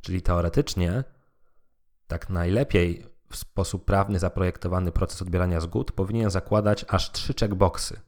Czyli 0.00 0.22
teoretycznie, 0.22 1.04
tak 2.06 2.30
najlepiej 2.30 3.06
w 3.30 3.36
sposób 3.36 3.84
prawny 3.84 4.18
zaprojektowany 4.18 4.92
proces 4.92 5.22
odbierania 5.22 5.60
zgód 5.60 5.92
powinien 5.92 6.30
zakładać 6.30 6.84
aż 6.88 7.12
trzy 7.12 7.34
checkboxy. 7.34 8.00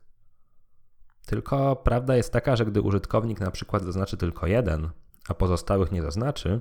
Tylko 1.26 1.76
prawda 1.76 2.16
jest 2.16 2.32
taka, 2.32 2.56
że 2.56 2.64
gdy 2.64 2.82
użytkownik 2.82 3.40
na 3.40 3.50
przykład 3.50 3.82
zaznaczy 3.82 4.16
tylko 4.16 4.46
jeden, 4.46 4.90
a 5.28 5.34
pozostałych 5.34 5.92
nie 5.92 6.02
zaznaczy, 6.02 6.60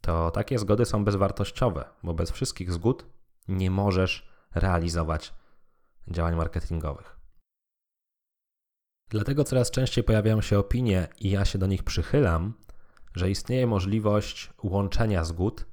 to 0.00 0.30
takie 0.30 0.58
zgody 0.58 0.84
są 0.84 1.04
bezwartościowe, 1.04 1.84
bo 2.02 2.14
bez 2.14 2.30
wszystkich 2.30 2.72
zgód 2.72 3.06
nie 3.48 3.70
możesz 3.70 4.28
realizować 4.54 5.34
działań 6.08 6.36
marketingowych. 6.36 7.16
Dlatego 9.08 9.44
coraz 9.44 9.70
częściej 9.70 10.04
pojawiają 10.04 10.40
się 10.40 10.58
opinie, 10.58 11.08
i 11.20 11.30
ja 11.30 11.44
się 11.44 11.58
do 11.58 11.66
nich 11.66 11.82
przychylam, 11.82 12.54
że 13.14 13.30
istnieje 13.30 13.66
możliwość 13.66 14.50
łączenia 14.62 15.24
zgód 15.24 15.66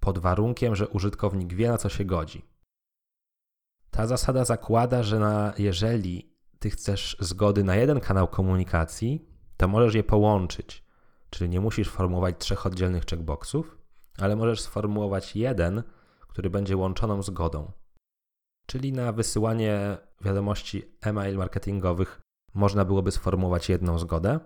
pod 0.00 0.18
warunkiem, 0.18 0.76
że 0.76 0.88
użytkownik 0.88 1.54
wie, 1.54 1.68
na 1.68 1.78
co 1.78 1.88
się 1.88 2.04
godzi. 2.04 2.44
Ta 3.90 4.06
zasada 4.06 4.44
zakłada, 4.44 5.02
że 5.02 5.18
na, 5.18 5.54
jeżeli 5.58 6.32
ty 6.58 6.70
chcesz 6.70 7.16
zgody 7.20 7.64
na 7.64 7.76
jeden 7.76 8.00
kanał 8.00 8.28
komunikacji, 8.28 9.28
to 9.56 9.68
możesz 9.68 9.94
je 9.94 10.04
połączyć. 10.04 10.84
Czyli 11.30 11.50
nie 11.50 11.60
musisz 11.60 11.88
formułować 11.88 12.34
trzech 12.38 12.66
oddzielnych 12.66 13.04
checkboxów, 13.04 13.78
ale 14.18 14.36
możesz 14.36 14.60
sformułować 14.60 15.36
jeden, 15.36 15.82
który 16.20 16.50
będzie 16.50 16.76
łączoną 16.76 17.22
zgodą. 17.22 17.72
Czyli 18.70 18.92
na 18.92 19.12
wysyłanie 19.12 19.98
wiadomości 20.20 20.82
e-mail 21.00 21.36
marketingowych 21.36 22.20
można 22.54 22.84
byłoby 22.84 23.12
sformułować 23.12 23.68
jedną 23.68 23.98
zgodę. 23.98 24.40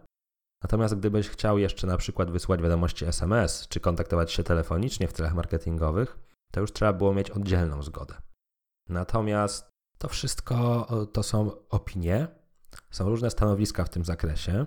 Natomiast 0.63 0.95
gdybyś 0.95 1.29
chciał 1.29 1.59
jeszcze 1.59 1.87
na 1.87 1.97
przykład 1.97 2.31
wysłać 2.31 2.63
wiadomości 2.63 3.05
SMS 3.05 3.69
czy 3.69 3.81
kontaktować 3.81 4.33
się 4.33 4.43
telefonicznie 4.43 5.09
w 5.09 5.13
celach 5.13 5.35
marketingowych, 5.35 6.19
to 6.53 6.61
już 6.61 6.73
trzeba 6.73 6.93
było 6.93 7.15
mieć 7.15 7.31
oddzielną 7.31 7.83
zgodę. 7.83 8.15
Natomiast 8.89 9.71
to 9.99 10.09
wszystko 10.09 10.87
to 11.13 11.23
są 11.23 11.51
opinie, 11.69 12.29
są 12.91 13.09
różne 13.09 13.31
stanowiska 13.31 13.85
w 13.85 13.89
tym 13.89 14.05
zakresie. 14.05 14.67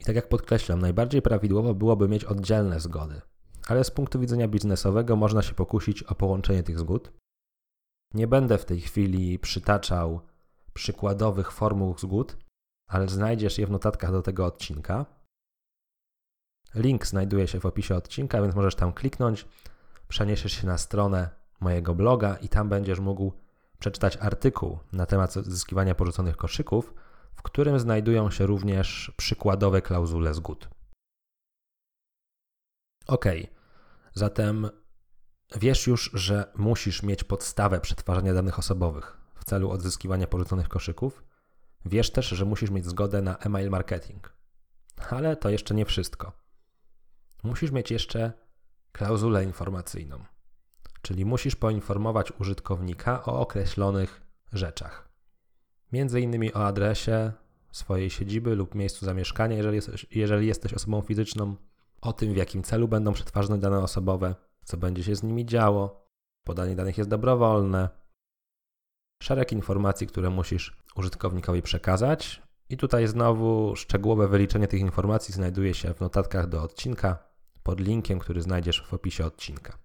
I 0.00 0.04
tak 0.04 0.16
jak 0.16 0.28
podkreślam, 0.28 0.80
najbardziej 0.80 1.22
prawidłowo 1.22 1.74
byłoby 1.74 2.08
mieć 2.08 2.24
oddzielne 2.24 2.80
zgody, 2.80 3.20
ale 3.68 3.84
z 3.84 3.90
punktu 3.90 4.20
widzenia 4.20 4.48
biznesowego 4.48 5.16
można 5.16 5.42
się 5.42 5.54
pokusić 5.54 6.02
o 6.02 6.14
połączenie 6.14 6.62
tych 6.62 6.78
zgód. 6.78 7.19
Nie 8.14 8.26
będę 8.26 8.58
w 8.58 8.64
tej 8.64 8.80
chwili 8.80 9.38
przytaczał 9.38 10.20
przykładowych 10.74 11.52
formuł 11.52 11.98
zgód, 11.98 12.36
ale 12.88 13.08
znajdziesz 13.08 13.58
je 13.58 13.66
w 13.66 13.70
notatkach 13.70 14.12
do 14.12 14.22
tego 14.22 14.46
odcinka. 14.46 15.06
Link 16.74 17.06
znajduje 17.06 17.48
się 17.48 17.60
w 17.60 17.66
opisie 17.66 17.96
odcinka, 17.96 18.42
więc 18.42 18.54
możesz 18.54 18.74
tam 18.74 18.92
kliknąć, 18.92 19.46
przeniesiesz 20.08 20.52
się 20.52 20.66
na 20.66 20.78
stronę 20.78 21.30
mojego 21.60 21.94
bloga 21.94 22.36
i 22.36 22.48
tam 22.48 22.68
będziesz 22.68 23.00
mógł 23.00 23.32
przeczytać 23.78 24.16
artykuł 24.16 24.78
na 24.92 25.06
temat 25.06 25.32
zyskiwania 25.32 25.94
porzuconych 25.94 26.36
koszyków, 26.36 26.94
w 27.34 27.42
którym 27.42 27.80
znajdują 27.80 28.30
się 28.30 28.46
również 28.46 29.12
przykładowe 29.16 29.82
klauzule 29.82 30.34
zgód. 30.34 30.68
Ok, 33.06 33.24
zatem 34.14 34.70
wiesz 35.56 35.86
już, 35.86 36.10
że 36.14 36.52
musisz 36.56 37.02
mieć 37.02 37.24
podstawę 37.24 37.80
przetwarzania 37.80 38.34
danych 38.34 38.58
osobowych 38.58 39.16
w 39.34 39.44
celu 39.44 39.70
odzyskiwania 39.70 40.26
porzuconych 40.26 40.68
koszyków. 40.68 41.24
Wiesz 41.84 42.10
też, 42.10 42.28
że 42.28 42.44
musisz 42.44 42.70
mieć 42.70 42.86
zgodę 42.86 43.22
na 43.22 43.36
email 43.36 43.70
marketing. 43.70 44.32
Ale 45.10 45.36
to 45.36 45.50
jeszcze 45.50 45.74
nie 45.74 45.84
wszystko. 45.84 46.32
Musisz 47.42 47.70
mieć 47.70 47.90
jeszcze 47.90 48.32
klauzulę 48.92 49.44
informacyjną 49.44 50.24
czyli 51.02 51.24
musisz 51.24 51.56
poinformować 51.56 52.32
użytkownika 52.40 53.24
o 53.24 53.40
określonych 53.40 54.20
rzeczach. 54.52 55.08
Między 55.92 56.20
innymi 56.20 56.54
o 56.54 56.66
adresie 56.66 57.32
swojej 57.72 58.10
siedziby 58.10 58.54
lub 58.56 58.74
miejscu 58.74 59.06
zamieszkania, 59.06 59.56
jeżeli 59.56 59.76
jesteś, 59.76 60.06
jeżeli 60.10 60.46
jesteś 60.46 60.74
osobą 60.74 61.00
fizyczną, 61.00 61.56
o 62.00 62.12
tym, 62.12 62.32
w 62.32 62.36
jakim 62.36 62.62
celu 62.62 62.88
będą 62.88 63.12
przetwarzane 63.12 63.58
dane 63.58 63.78
osobowe, 63.78 64.34
co 64.64 64.76
będzie 64.76 65.04
się 65.04 65.16
z 65.16 65.22
nimi 65.22 65.46
działo. 65.46 66.06
Podanie 66.46 66.76
danych 66.76 66.98
jest 66.98 67.10
dobrowolne. 67.10 67.88
Szereg 69.22 69.52
informacji, 69.52 70.06
które 70.06 70.30
musisz 70.30 70.76
użytkownikowi 70.96 71.62
przekazać. 71.62 72.42
I 72.68 72.76
tutaj 72.76 73.06
znowu 73.06 73.76
szczegółowe 73.76 74.28
wyliczenie 74.28 74.68
tych 74.68 74.80
informacji 74.80 75.34
znajduje 75.34 75.74
się 75.74 75.94
w 75.94 76.00
notatkach 76.00 76.48
do 76.48 76.62
odcinka 76.62 77.18
pod 77.62 77.80
linkiem, 77.80 78.18
który 78.18 78.42
znajdziesz 78.42 78.82
w 78.82 78.94
opisie 78.94 79.26
odcinka. 79.26 79.78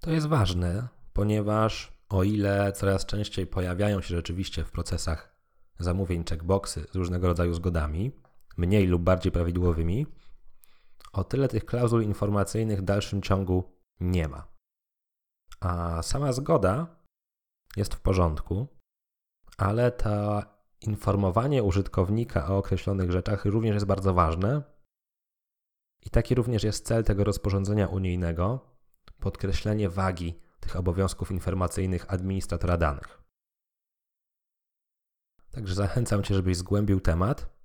To 0.00 0.10
jest 0.10 0.26
ważne, 0.26 0.88
ponieważ 1.12 1.92
o 2.08 2.24
ile 2.24 2.72
coraz 2.72 3.06
częściej 3.06 3.46
pojawiają 3.46 4.00
się 4.00 4.16
rzeczywiście 4.16 4.64
w 4.64 4.70
procesach 4.70 5.38
zamówień 5.78 6.24
checkboxy 6.24 6.86
z 6.92 6.96
różnego 6.96 7.26
rodzaju 7.26 7.54
zgodami, 7.54 8.12
mniej 8.56 8.86
lub 8.86 9.02
bardziej 9.02 9.32
prawidłowymi, 9.32 10.06
o 11.12 11.24
tyle 11.24 11.48
tych 11.48 11.64
klauzul 11.64 12.02
informacyjnych 12.02 12.78
w 12.78 12.82
dalszym 12.82 13.22
ciągu 13.22 13.77
nie 14.00 14.28
ma. 14.28 14.48
A 15.60 16.02
sama 16.02 16.32
zgoda 16.32 16.96
jest 17.76 17.94
w 17.94 18.00
porządku, 18.00 18.66
ale 19.56 19.92
to 19.92 20.42
informowanie 20.80 21.62
użytkownika 21.62 22.48
o 22.48 22.58
określonych 22.58 23.12
rzeczach 23.12 23.44
również 23.44 23.74
jest 23.74 23.86
bardzo 23.86 24.14
ważne. 24.14 24.62
I 26.06 26.10
taki 26.10 26.34
również 26.34 26.64
jest 26.64 26.86
cel 26.86 27.04
tego 27.04 27.24
rozporządzenia 27.24 27.86
unijnego, 27.86 28.60
podkreślenie 29.20 29.88
wagi 29.88 30.40
tych 30.60 30.76
obowiązków 30.76 31.30
informacyjnych 31.30 32.12
administratora 32.12 32.76
danych. 32.76 33.22
Także 35.50 35.74
zachęcam 35.74 36.22
Cię, 36.22 36.34
żebyś 36.34 36.56
zgłębił 36.56 37.00
temat, 37.00 37.58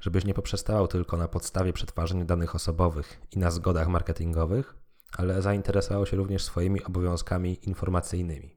żebyś 0.00 0.24
nie 0.24 0.34
poprzestawał 0.34 0.88
tylko 0.88 1.16
na 1.16 1.28
podstawie 1.28 1.72
przetwarzania 1.72 2.24
danych 2.24 2.54
osobowych 2.54 3.20
i 3.30 3.38
na 3.38 3.50
zgodach 3.50 3.88
marketingowych, 3.88 4.83
ale 5.16 5.42
zainteresował 5.42 6.06
się 6.06 6.16
również 6.16 6.44
swoimi 6.44 6.84
obowiązkami 6.84 7.68
informacyjnymi. 7.68 8.56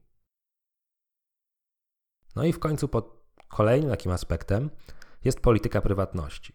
No 2.36 2.44
i 2.44 2.52
w 2.52 2.58
końcu 2.58 2.88
pod 2.88 3.18
kolejnym 3.48 3.90
takim 3.90 4.12
aspektem 4.12 4.70
jest 5.24 5.40
polityka 5.40 5.80
prywatności. 5.80 6.52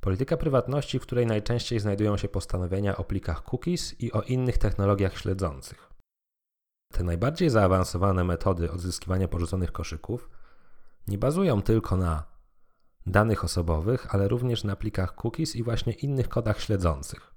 Polityka 0.00 0.36
prywatności, 0.36 0.98
w 0.98 1.02
której 1.02 1.26
najczęściej 1.26 1.80
znajdują 1.80 2.16
się 2.16 2.28
postanowienia 2.28 2.96
o 2.96 3.04
plikach 3.04 3.42
cookies 3.44 4.00
i 4.00 4.12
o 4.12 4.22
innych 4.22 4.58
technologiach 4.58 5.18
śledzących. 5.18 5.90
Te 6.92 7.04
najbardziej 7.04 7.50
zaawansowane 7.50 8.24
metody 8.24 8.70
odzyskiwania 8.70 9.28
porzuconych 9.28 9.72
koszyków 9.72 10.30
nie 11.08 11.18
bazują 11.18 11.62
tylko 11.62 11.96
na 11.96 12.24
danych 13.06 13.44
osobowych, 13.44 14.14
ale 14.14 14.28
również 14.28 14.64
na 14.64 14.76
plikach 14.76 15.14
cookies 15.14 15.56
i 15.56 15.62
właśnie 15.62 15.92
innych 15.92 16.28
kodach 16.28 16.60
śledzących. 16.60 17.34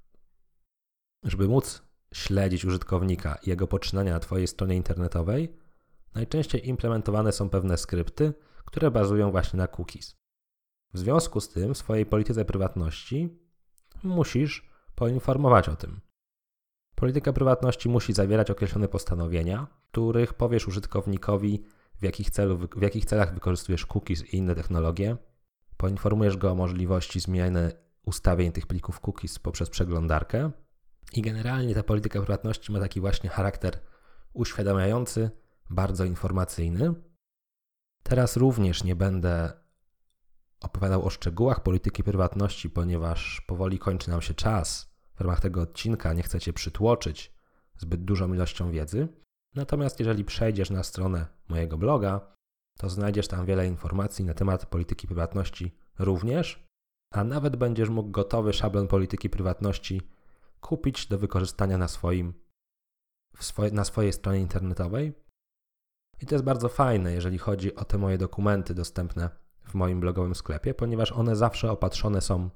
Żeby 1.23 1.47
móc 1.47 1.81
śledzić 2.13 2.65
użytkownika 2.65 3.35
i 3.35 3.49
jego 3.49 3.67
poczynania 3.67 4.13
na 4.13 4.19
Twojej 4.19 4.47
stronie 4.47 4.75
internetowej, 4.75 5.57
najczęściej 6.15 6.67
implementowane 6.69 7.31
są 7.31 7.49
pewne 7.49 7.77
skrypty, 7.77 8.33
które 8.65 8.91
bazują 8.91 9.31
właśnie 9.31 9.57
na 9.57 9.67
cookies. 9.67 10.15
W 10.93 10.99
związku 10.99 11.41
z 11.41 11.49
tym 11.49 11.73
w 11.73 11.77
swojej 11.77 12.05
polityce 12.05 12.45
prywatności 12.45 13.39
musisz 14.03 14.69
poinformować 14.95 15.69
o 15.69 15.75
tym. 15.75 16.01
Polityka 16.95 17.33
prywatności 17.33 17.89
musi 17.89 18.13
zawierać 18.13 18.51
określone 18.51 18.87
postanowienia, 18.87 19.67
których 19.91 20.33
powiesz 20.33 20.67
użytkownikowi, 20.67 21.63
w 21.99 22.03
jakich, 22.03 22.29
celu, 22.29 22.57
w 22.57 22.81
jakich 22.81 23.05
celach 23.05 23.33
wykorzystujesz 23.33 23.85
cookies 23.85 24.33
i 24.33 24.37
inne 24.37 24.55
technologie. 24.55 25.17
Poinformujesz 25.77 26.37
go 26.37 26.51
o 26.51 26.55
możliwości 26.55 27.19
zmiany 27.19 27.71
ustawień 28.05 28.51
tych 28.51 28.67
plików 28.67 28.99
cookies 28.99 29.39
poprzez 29.39 29.69
przeglądarkę. 29.69 30.51
I 31.13 31.21
generalnie 31.21 31.75
ta 31.75 31.83
polityka 31.83 32.19
prywatności 32.19 32.71
ma 32.71 32.79
taki 32.79 33.01
właśnie 33.01 33.29
charakter 33.29 33.79
uświadamiający, 34.33 35.31
bardzo 35.69 36.05
informacyjny. 36.05 36.93
Teraz 38.03 38.37
również 38.37 38.83
nie 38.83 38.95
będę 38.95 39.53
opowiadał 40.59 41.05
o 41.05 41.09
szczegółach 41.09 41.63
polityki 41.63 42.03
prywatności, 42.03 42.69
ponieważ 42.69 43.41
powoli 43.47 43.79
kończy 43.79 44.09
nam 44.09 44.21
się 44.21 44.33
czas 44.33 44.93
w 45.15 45.21
ramach 45.21 45.39
tego 45.39 45.61
odcinka, 45.61 46.13
nie 46.13 46.23
chcę 46.23 46.39
Cię 46.39 46.53
przytłoczyć 46.53 47.33
zbyt 47.77 48.03
dużą 48.05 48.33
ilością 48.33 48.71
wiedzy. 48.71 49.07
Natomiast 49.55 49.99
jeżeli 49.99 50.25
przejdziesz 50.25 50.69
na 50.69 50.83
stronę 50.83 51.27
mojego 51.47 51.77
bloga, 51.77 52.35
to 52.77 52.89
znajdziesz 52.89 53.27
tam 53.27 53.45
wiele 53.45 53.67
informacji 53.67 54.25
na 54.25 54.33
temat 54.33 54.65
polityki 54.65 55.07
prywatności 55.07 55.77
również. 55.99 56.67
a 57.11 57.23
nawet 57.23 57.55
będziesz 57.55 57.89
mógł 57.89 58.11
gotowy 58.11 58.53
szablon 58.53 58.87
polityki 58.87 59.29
prywatności 59.29 60.01
kupić 60.63 61.07
do 61.07 61.17
wykorzystania 61.17 61.77
na 61.77 61.87
swoim 61.87 62.33
swoje, 63.39 63.71
na 63.71 63.83
swojej 63.83 64.13
stronie 64.13 64.39
internetowej. 64.39 65.13
I 66.21 66.25
to 66.25 66.35
jest 66.35 66.45
bardzo 66.45 66.69
fajne, 66.69 67.13
jeżeli 67.13 67.37
chodzi 67.37 67.75
o 67.75 67.85
te 67.85 67.97
moje 67.97 68.17
dokumenty 68.17 68.73
dostępne 68.73 69.29
w 69.63 69.73
moim 69.73 69.99
blogowym 69.99 70.35
sklepie, 70.35 70.73
ponieważ 70.73 71.11
one 71.11 71.35
zawsze 71.35 71.71
opatrzone 71.71 72.21
są 72.21 72.49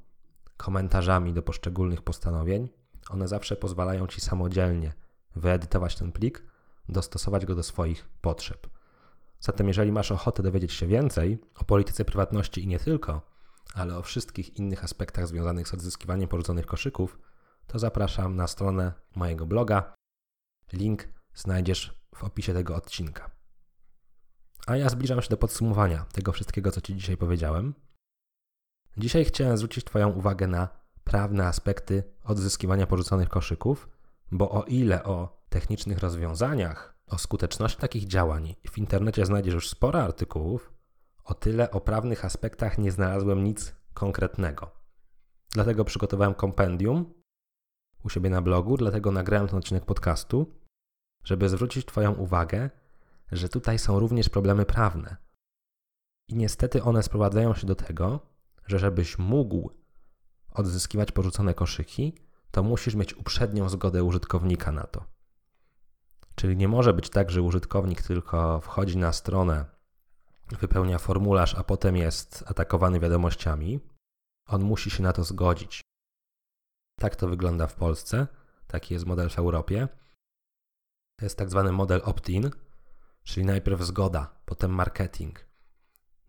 komentarzami 0.58 1.34
do 1.34 1.42
poszczególnych 1.42 2.02
postanowień. 2.02 2.70
One 3.10 3.28
zawsze 3.28 3.56
pozwalają 3.56 4.08
ci 4.08 4.22
samodzielnie 4.22 4.94
wyedytować 5.36 5.96
ten 5.96 6.12
plik, 6.12 6.44
dostosować 6.90 7.46
go 7.46 7.56
do 7.56 7.64
swoich 7.64 8.10
potrzeb. 8.22 8.68
Zatem, 9.40 9.68
jeżeli 9.68 9.92
masz 9.92 10.12
ochotę 10.12 10.44
dowiedzieć 10.44 10.74
się 10.74 10.88
więcej 10.88 11.40
o 11.56 11.64
polityce 11.64 12.06
prywatności 12.06 12.64
i 12.64 12.68
nie 12.68 12.80
tylko, 12.80 13.22
ale 13.74 13.98
o 13.98 14.02
wszystkich 14.02 14.58
innych 14.58 14.84
aspektach 14.84 15.28
związanych 15.28 15.68
z 15.68 15.74
odzyskiwaniem 15.74 16.28
porzuconych 16.30 16.66
koszyków, 16.66 17.20
to 17.68 17.80
zapraszam 17.80 18.36
na 18.36 18.48
stronę 18.48 18.94
mojego 19.16 19.46
bloga. 19.46 19.96
Link 20.74 21.08
znajdziesz 21.34 22.02
w 22.16 22.24
opisie 22.24 22.54
tego 22.54 22.76
odcinka. 22.76 23.32
A 24.68 24.76
ja 24.76 24.90
zbliżam 24.90 25.22
się 25.22 25.30
do 25.30 25.38
podsumowania 25.38 26.06
tego 26.12 26.32
wszystkiego, 26.32 26.72
co 26.72 26.82
Ci 26.82 26.96
dzisiaj 26.96 27.18
powiedziałem. 27.18 27.74
Dzisiaj 28.98 29.26
chciałem 29.26 29.58
zwrócić 29.58 29.86
Twoją 29.86 30.10
uwagę 30.10 30.48
na 30.48 30.68
prawne 31.04 31.48
aspekty 31.48 32.04
odzyskiwania 32.24 32.88
porzuconych 32.88 33.30
koszyków, 33.30 33.90
bo 34.32 34.52
o 34.52 34.64
ile 34.64 35.04
o 35.04 35.44
technicznych 35.50 36.00
rozwiązaniach, 36.00 36.98
o 37.08 37.18
skuteczności 37.18 37.82
takich 37.82 38.08
działań 38.08 38.56
w 38.72 38.78
internecie 38.78 39.26
znajdziesz 39.26 39.54
już 39.54 39.70
sporo 39.70 40.04
artykułów, 40.04 40.74
o 41.24 41.34
tyle 41.34 41.72
o 41.72 41.82
prawnych 41.82 42.26
aspektach 42.26 42.78
nie 42.78 42.92
znalazłem 42.92 43.44
nic 43.44 43.76
konkretnego. 43.94 44.72
Dlatego 45.52 45.86
przygotowałem 45.86 46.34
kompendium 46.34 47.14
u 48.04 48.10
siebie 48.10 48.30
na 48.30 48.42
blogu, 48.42 48.78
dlatego 48.78 49.12
nagrałem 49.12 49.48
ten 49.48 49.60
odcinek 49.60 49.86
podcastu, 49.86 50.54
żeby 51.24 51.50
zwrócić 51.50 51.86
Twoją 51.86 52.14
uwagę, 52.14 52.70
że 53.32 53.50
tutaj 53.50 53.80
są 53.80 54.00
również 54.00 54.30
problemy 54.30 54.66
prawne. 54.66 55.18
I 56.28 56.36
niestety 56.36 56.84
one 56.84 57.04
sprowadzają 57.04 57.54
się 57.54 57.68
do 57.68 57.76
tego, 57.76 58.20
że 58.68 58.80
żebyś 58.80 59.18
mógł 59.18 59.70
odzyskiwać 60.54 61.12
porzucone 61.12 61.54
koszyki, 61.54 62.14
to 62.52 62.64
musisz 62.64 62.96
mieć 62.96 63.14
uprzednią 63.14 63.70
zgodę 63.70 64.04
użytkownika 64.04 64.72
na 64.72 64.84
to. 64.84 65.06
Czyli 66.36 66.58
nie 66.58 66.68
może 66.68 66.94
być 66.94 67.10
tak, 67.10 67.32
że 67.32 67.42
użytkownik 67.42 68.02
tylko 68.02 68.62
wchodzi 68.62 68.98
na 68.98 69.14
stronę, 69.14 69.66
wypełnia 70.52 70.98
formularz, 70.98 71.56
a 71.56 71.64
potem 71.64 71.98
jest 71.98 72.44
atakowany 72.48 73.00
wiadomościami. 73.00 73.80
On 74.48 74.64
musi 74.64 74.90
się 74.90 75.04
na 75.04 75.14
to 75.14 75.24
zgodzić. 75.24 75.82
Tak 77.00 77.16
to 77.16 77.28
wygląda 77.28 77.68
w 77.68 77.76
Polsce, 77.76 78.28
taki 78.68 78.94
jest 78.94 79.06
model 79.06 79.30
w 79.30 79.40
Europie. 79.40 79.88
To 81.20 81.26
jest 81.26 81.38
tak 81.38 81.50
zwany 81.50 81.72
model 81.72 82.02
opt-in, 82.04 82.52
czyli 83.24 83.46
najpierw 83.46 83.82
zgoda, 83.82 84.36
potem 84.46 84.72
marketing. 84.72 85.46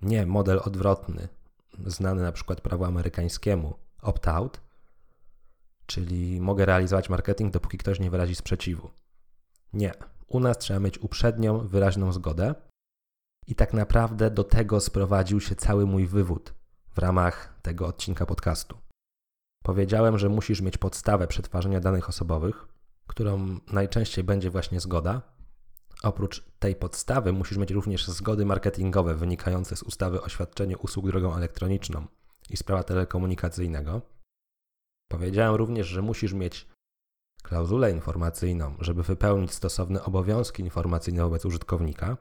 Nie 0.03 0.27
model 0.27 0.61
odwrotny, 0.65 1.29
znany 1.87 2.23
na 2.23 2.33
przykład 2.33 2.61
prawu 2.61 2.85
amerykańskiemu, 2.85 3.75
opt-out, 4.03 4.61
czyli 5.87 6.41
mogę 6.41 6.67
realizować 6.67 7.09
marketing, 7.09 7.53
dopóki 7.53 7.79
ktoś 7.79 8.01
nie 8.01 8.11
wyrazi 8.11 8.35
sprzeciwu. 8.35 8.91
Nie. 9.73 9.93
U 10.27 10.41
nas 10.41 10.59
trzeba 10.59 10.81
mieć 10.81 10.99
uprzednią, 10.99 11.59
wyraźną 11.59 12.13
zgodę. 12.13 12.55
I 13.47 13.55
tak 13.55 13.73
naprawdę 13.73 14.31
do 14.31 14.45
tego 14.45 14.81
sprowadził 14.81 15.41
się 15.41 15.55
cały 15.55 15.87
mój 15.87 16.07
wywód 16.07 16.55
w 16.91 16.99
ramach 16.99 17.59
tego 17.63 17.87
odcinka 17.87 18.27
podcastu. 18.27 18.79
Powiedziałem, 19.69 20.19
że 20.19 20.29
musisz 20.29 20.61
mieć 20.61 20.79
podstawę 20.79 21.27
przetwarzania 21.27 21.81
danych 21.81 22.09
osobowych, 22.09 22.69
którą 23.07 23.59
najczęściej 23.73 24.25
będzie 24.25 24.51
właśnie 24.51 24.81
zgoda. 24.81 25.23
Oprócz 26.03 26.45
tej 26.59 26.77
podstawy 26.77 27.33
musisz 27.33 27.59
mieć 27.59 27.71
również 27.71 28.09
zgody 28.09 28.47
marketingowe 28.47 29.15
wynikające 29.15 29.77
z 29.77 29.83
ustawy 29.83 30.23
o 30.23 30.29
świadczeniu 30.29 30.79
usług 30.83 31.07
drogą 31.07 31.35
elektroniczną 31.35 32.07
i 32.51 32.57
z 32.57 32.63
prawa 32.63 32.83
telekomunikacyjnego. 32.83 34.03
Powiedziałem 35.09 35.55
również, 35.55 35.87
że 35.87 36.03
musisz 36.03 36.33
mieć 36.33 36.69
klauzulę 37.43 37.91
informacyjną, 37.91 38.77
żeby 38.81 39.03
wypełnić 39.03 39.55
stosowne 39.55 40.03
obowiązki 40.03 40.63
informacyjne 40.63 41.23
wobec 41.23 41.45
użytkownika. 41.45 42.17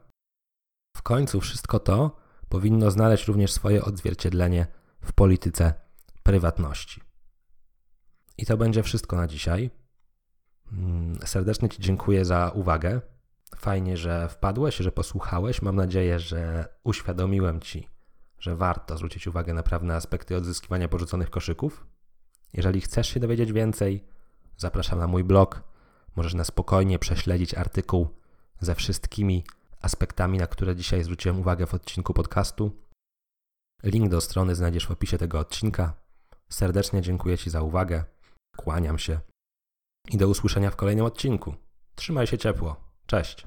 W 0.96 1.02
końcu 1.02 1.40
wszystko 1.40 1.80
to 1.80 2.16
powinno 2.48 2.90
znaleźć 2.90 3.26
również 3.26 3.52
swoje 3.52 3.84
odzwierciedlenie 3.84 4.66
w 5.00 5.12
polityce 5.12 5.74
prywatności. 6.22 7.07
I 8.38 8.46
to 8.46 8.56
będzie 8.56 8.82
wszystko 8.82 9.16
na 9.16 9.26
dzisiaj. 9.26 9.70
Mm, 10.72 11.18
serdecznie 11.24 11.68
Ci 11.68 11.82
dziękuję 11.82 12.24
za 12.24 12.50
uwagę. 12.54 13.00
Fajnie, 13.56 13.96
że 13.96 14.28
wpadłeś, 14.28 14.76
że 14.76 14.92
posłuchałeś. 14.92 15.62
Mam 15.62 15.76
nadzieję, 15.76 16.18
że 16.18 16.68
uświadomiłem 16.84 17.60
Ci, 17.60 17.88
że 18.38 18.56
warto 18.56 18.96
zwrócić 18.96 19.26
uwagę 19.26 19.54
na 19.54 19.62
pewne 19.62 19.94
aspekty 19.94 20.36
odzyskiwania 20.36 20.88
porzuconych 20.88 21.30
koszyków. 21.30 21.86
Jeżeli 22.52 22.80
chcesz 22.80 23.08
się 23.08 23.20
dowiedzieć 23.20 23.52
więcej, 23.52 24.04
zapraszam 24.56 24.98
na 24.98 25.06
mój 25.06 25.24
blog. 25.24 25.62
Możesz 26.16 26.34
na 26.34 26.44
spokojnie 26.44 26.98
prześledzić 26.98 27.54
artykuł 27.54 28.08
ze 28.60 28.74
wszystkimi 28.74 29.44
aspektami, 29.80 30.38
na 30.38 30.46
które 30.46 30.76
dzisiaj 30.76 31.04
zwróciłem 31.04 31.40
uwagę 31.40 31.66
w 31.66 31.74
odcinku 31.74 32.14
podcastu. 32.14 32.72
Link 33.82 34.08
do 34.08 34.20
strony 34.20 34.54
znajdziesz 34.54 34.86
w 34.86 34.90
opisie 34.90 35.18
tego 35.18 35.38
odcinka. 35.38 35.94
Serdecznie 36.48 37.02
dziękuję 37.02 37.38
Ci 37.38 37.50
za 37.50 37.62
uwagę. 37.62 38.04
Kłaniam 38.58 38.98
się 38.98 39.20
i 40.10 40.16
do 40.16 40.28
usłyszenia 40.28 40.70
w 40.70 40.76
kolejnym 40.76 41.04
odcinku. 41.04 41.54
Trzymaj 41.94 42.26
się 42.26 42.38
ciepło. 42.38 42.76
Cześć. 43.06 43.46